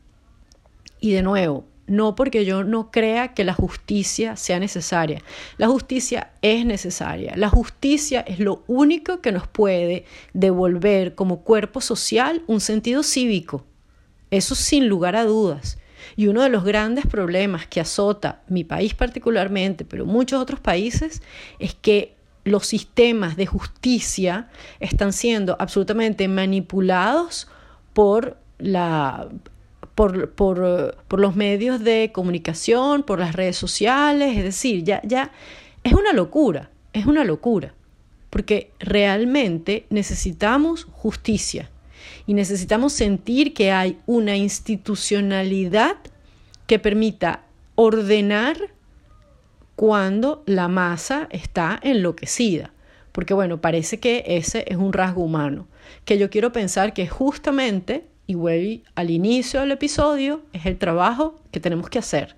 Y 1.01 1.13
de 1.13 1.23
nuevo, 1.23 1.65
no 1.87 2.15
porque 2.15 2.45
yo 2.45 2.65
no 2.65 2.91
crea 2.91 3.35
que 3.35 3.45
la 3.45 3.55
justicia 3.55 4.37
sea 4.37 4.59
necesaria. 4.59 5.23
La 5.59 5.69
justicia 5.69 6.31
es 6.43 6.65
necesaria. 6.65 7.35
La 7.37 7.49
justicia 7.49 8.21
es 8.21 8.39
lo 8.39 8.63
único 8.67 9.21
que 9.21 9.33
nos 9.33 9.47
puede 9.47 10.05
devolver 10.33 11.15
como 11.15 11.43
cuerpo 11.43 11.81
social 11.81 12.43
un 12.47 12.61
sentido 12.61 13.03
cívico. 13.03 13.65
Eso 14.31 14.55
sin 14.55 14.89
lugar 14.89 15.17
a 15.17 15.25
dudas. 15.25 15.79
Y 16.17 16.29
uno 16.29 16.43
de 16.43 16.49
los 16.49 16.65
grandes 16.65 17.07
problemas 17.07 17.67
que 17.67 17.81
azota 17.81 18.43
mi 18.49 18.65
país 18.65 18.95
particularmente, 18.95 19.85
pero 19.85 20.07
muchos 20.07 20.41
otros 20.41 20.61
países, 20.61 21.23
es 21.59 21.75
que 21.75 22.15
los 22.45 22.67
sistemas 22.67 23.37
de 23.37 23.47
justicia 23.47 24.49
están 24.81 25.13
siendo 25.13 25.57
absolutamente 25.59 26.29
manipulados 26.29 27.49
por 27.95 28.37
la 28.59 29.29
por, 29.95 30.31
por, 30.31 30.97
por, 31.09 31.21
los 31.21 31.37
medios 31.37 31.83
de 31.83 32.11
comunicación, 32.13 33.03
por 33.03 33.19
las 33.19 33.35
redes 33.35 33.57
sociales, 33.57 34.37
es 34.37 34.45
decir, 34.45 34.83
ya, 34.83 35.01
ya 35.05 35.31
es 35.85 35.93
una 35.93 36.13
locura, 36.13 36.71
es 36.93 37.07
una 37.07 37.25
locura, 37.25 37.75
porque 38.31 38.73
realmente 38.81 39.87
necesitamos 39.91 40.85
justicia 40.93 41.71
y 42.27 42.35
necesitamos 42.35 42.93
sentir 42.93 43.55
que 43.55 43.71
hay 43.71 43.99
una 44.07 44.37
institucionalidad 44.37 45.97
que 46.67 46.79
permita 46.79 47.43
ordenar 47.75 48.57
cuando 49.77 50.43
la 50.47 50.69
masa 50.69 51.29
está 51.31 51.79
enloquecida. 51.83 52.73
Porque 53.13 53.35
bueno, 53.35 53.61
parece 53.61 54.01
que 54.01 54.25
ese 54.27 54.65
es 54.67 54.77
un 54.77 54.93
rasgo 54.93 55.23
humano, 55.23 55.69
que 56.05 56.19
yo 56.19 56.31
quiero 56.31 56.53
pensar 56.53 56.95
que 56.95 57.07
justamente, 57.07 58.07
y 58.27 58.35
voy 58.35 58.85
al 58.95 59.11
inicio 59.11 59.61
del 59.61 59.73
episodio, 59.73 60.43
es 60.53 60.67
el 60.67 60.79
trabajo 60.79 61.41
que 61.51 61.61
tenemos 61.61 61.91
que 61.91 61.99
hacer, 61.99 62.37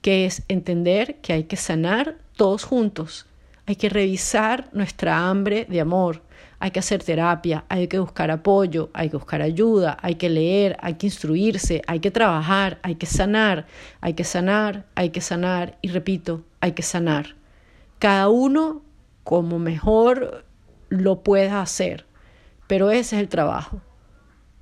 que 0.00 0.24
es 0.24 0.42
entender 0.48 1.16
que 1.16 1.32
hay 1.32 1.44
que 1.44 1.56
sanar 1.56 2.16
todos 2.36 2.64
juntos, 2.64 3.26
hay 3.66 3.76
que 3.76 3.88
revisar 3.88 4.68
nuestra 4.72 5.28
hambre 5.28 5.66
de 5.68 5.80
amor, 5.80 6.22
hay 6.58 6.70
que 6.70 6.78
hacer 6.78 7.02
terapia, 7.02 7.64
hay 7.68 7.88
que 7.88 7.98
buscar 7.98 8.30
apoyo, 8.30 8.90
hay 8.92 9.08
que 9.08 9.16
buscar 9.16 9.42
ayuda, 9.42 9.96
hay 10.02 10.16
que 10.16 10.28
leer, 10.28 10.76
hay 10.80 10.94
que 10.94 11.06
instruirse, 11.06 11.82
hay 11.86 12.00
que 12.00 12.10
trabajar, 12.10 12.78
hay 12.82 12.96
que 12.96 13.06
sanar, 13.06 13.66
hay 14.00 14.14
que 14.14 14.24
sanar, 14.24 14.86
hay 14.94 15.10
que 15.10 15.20
sanar 15.20 15.78
y 15.80 15.88
repito, 15.88 16.42
hay 16.60 16.72
que 16.72 16.82
sanar. 16.82 17.36
Cada 17.98 18.28
uno 18.28 18.82
como 19.24 19.58
mejor 19.58 20.44
lo 20.88 21.22
pueda 21.22 21.62
hacer, 21.62 22.06
pero 22.66 22.90
ese 22.90 23.16
es 23.16 23.22
el 23.22 23.28
trabajo. 23.28 23.80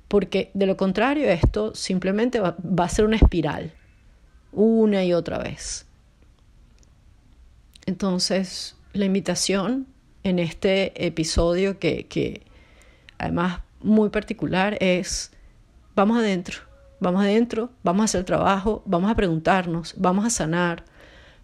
Porque 0.09 0.51
de 0.53 0.65
lo 0.65 0.75
contrario 0.75 1.29
esto 1.29 1.73
simplemente 1.73 2.41
va, 2.41 2.57
a 2.77 2.89
ser 2.89 3.05
una 3.05 3.15
espiral, 3.15 3.71
una 4.51 5.05
y 5.05 5.13
otra 5.13 5.37
vez. 5.37 5.85
Entonces, 7.85 8.75
la 8.91 9.05
invitación 9.05 9.87
en 10.23 10.39
este 10.39 11.05
episodio 11.05 11.79
que, 11.79 12.05
que 12.07 12.41
además 13.17 13.61
muy 13.81 14.09
particular 14.09 14.77
es 14.81 15.31
vamos 15.95 16.17
adentro, 16.17 16.59
vamos 16.99 17.21
adentro, 17.21 17.69
vamos 17.83 18.01
a 18.01 18.05
hacer 18.05 18.23
trabajo, 18.25 18.83
vamos 18.85 19.09
a 19.09 19.15
preguntarnos, 19.15 19.93
vamos 19.97 20.25
a 20.25 20.29
sanar, 20.29 20.83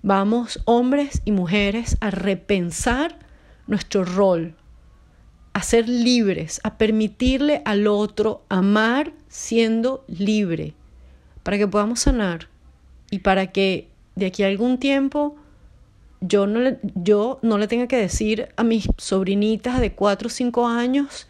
vamos 0.02 0.62
hombres 0.66 1.22
y 1.24 1.32
mujeres 1.32 1.98
a 2.02 2.12
repensar 2.12 3.20
nuestro 3.68 4.04
rol, 4.04 4.56
a 5.56 5.64
ser 5.64 5.88
libres, 5.88 6.60
a 6.66 6.78
permitirle 6.78 7.62
al 7.64 7.88
otro 7.88 8.44
amar 8.50 9.14
siendo 9.30 10.04
libre, 10.10 10.74
para 11.44 11.58
que 11.58 11.66
podamos 11.66 12.02
sanar 12.02 12.50
y 13.10 13.20
para 13.20 13.54
que 13.54 13.88
de 14.16 14.26
aquí 14.26 14.44
a 14.44 14.48
algún 14.48 14.80
tiempo 14.80 15.38
yo 16.20 16.46
no, 16.46 16.60
le, 16.60 16.80
yo 16.96 17.40
no 17.42 17.58
le 17.58 17.70
tenga 17.70 17.88
que 17.88 17.96
decir 17.96 18.50
a 18.58 18.66
mis 18.66 18.90
sobrinitas 18.98 19.80
de 19.80 19.94
4 19.94 20.28
o 20.28 20.30
5 20.30 20.68
años 20.68 21.28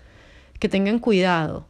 que 0.60 0.70
tengan 0.70 0.98
cuidado, 0.98 1.68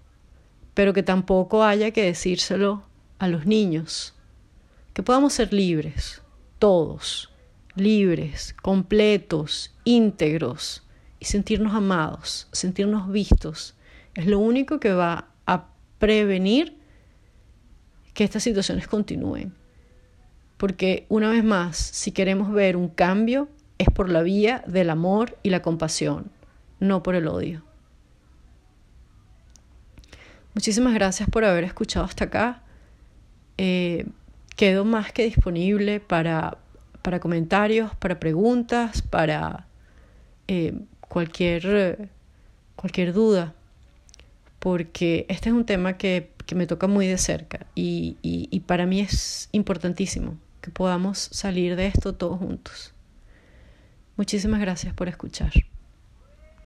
pero 0.73 0.93
que 0.93 1.03
tampoco 1.03 1.61
haya 1.61 1.91
que 1.91 2.03
decírselo 2.03 2.83
a 3.19 3.27
los 3.27 3.45
niños. 3.45 4.13
Que 4.93 5.03
podamos 5.03 5.33
ser 5.33 5.51
libres, 5.51 6.21
todos, 6.57 7.33
libres, 7.75 8.55
completos, 8.61 9.75
íntegros 9.83 10.84
sentirnos 11.25 11.73
amados, 11.73 12.47
sentirnos 12.51 13.11
vistos. 13.11 13.75
Es 14.13 14.27
lo 14.27 14.39
único 14.39 14.79
que 14.79 14.93
va 14.93 15.29
a 15.45 15.67
prevenir 15.99 16.77
que 18.13 18.23
estas 18.23 18.43
situaciones 18.43 18.87
continúen. 18.87 19.53
Porque 20.57 21.05
una 21.09 21.29
vez 21.29 21.43
más, 21.43 21.77
si 21.77 22.11
queremos 22.11 22.51
ver 22.51 22.77
un 22.77 22.87
cambio, 22.87 23.49
es 23.77 23.89
por 23.89 24.09
la 24.09 24.21
vía 24.21 24.63
del 24.67 24.89
amor 24.89 25.37
y 25.43 25.49
la 25.49 25.61
compasión, 25.61 26.31
no 26.79 27.03
por 27.03 27.15
el 27.15 27.27
odio. 27.27 27.63
Muchísimas 30.53 30.93
gracias 30.93 31.29
por 31.29 31.43
haber 31.43 31.65
escuchado 31.65 32.05
hasta 32.05 32.25
acá. 32.25 32.63
Eh, 33.57 34.05
quedo 34.55 34.85
más 34.85 35.11
que 35.11 35.25
disponible 35.25 35.99
para, 35.99 36.57
para 37.01 37.19
comentarios, 37.19 37.93
para 37.95 38.19
preguntas, 38.19 39.01
para 39.01 39.67
eh, 40.47 40.73
cualquier, 41.15 42.09
cualquier 42.75 43.13
duda, 43.13 43.53
porque 44.59 45.25
este 45.29 45.47
es 45.47 45.55
un 45.55 45.65
tema 45.65 45.97
que, 45.97 46.29
que 46.45 46.55
me 46.55 46.67
toca 46.67 46.87
muy 46.87 47.07
de 47.07 47.17
cerca 47.17 47.67
y, 47.73 48.17
y, 48.21 48.49
y 48.51 48.59
para 48.59 48.85
mí 48.85 48.99
es 48.99 49.47
importantísimo 49.53 50.37
que 50.59 50.71
podamos 50.71 51.29
salir 51.31 51.77
de 51.77 51.87
esto 51.87 52.15
todos 52.15 52.37
juntos. 52.37 52.93
Muchísimas 54.17 54.59
gracias 54.59 54.93
por 54.93 55.07
escuchar. 55.07 55.53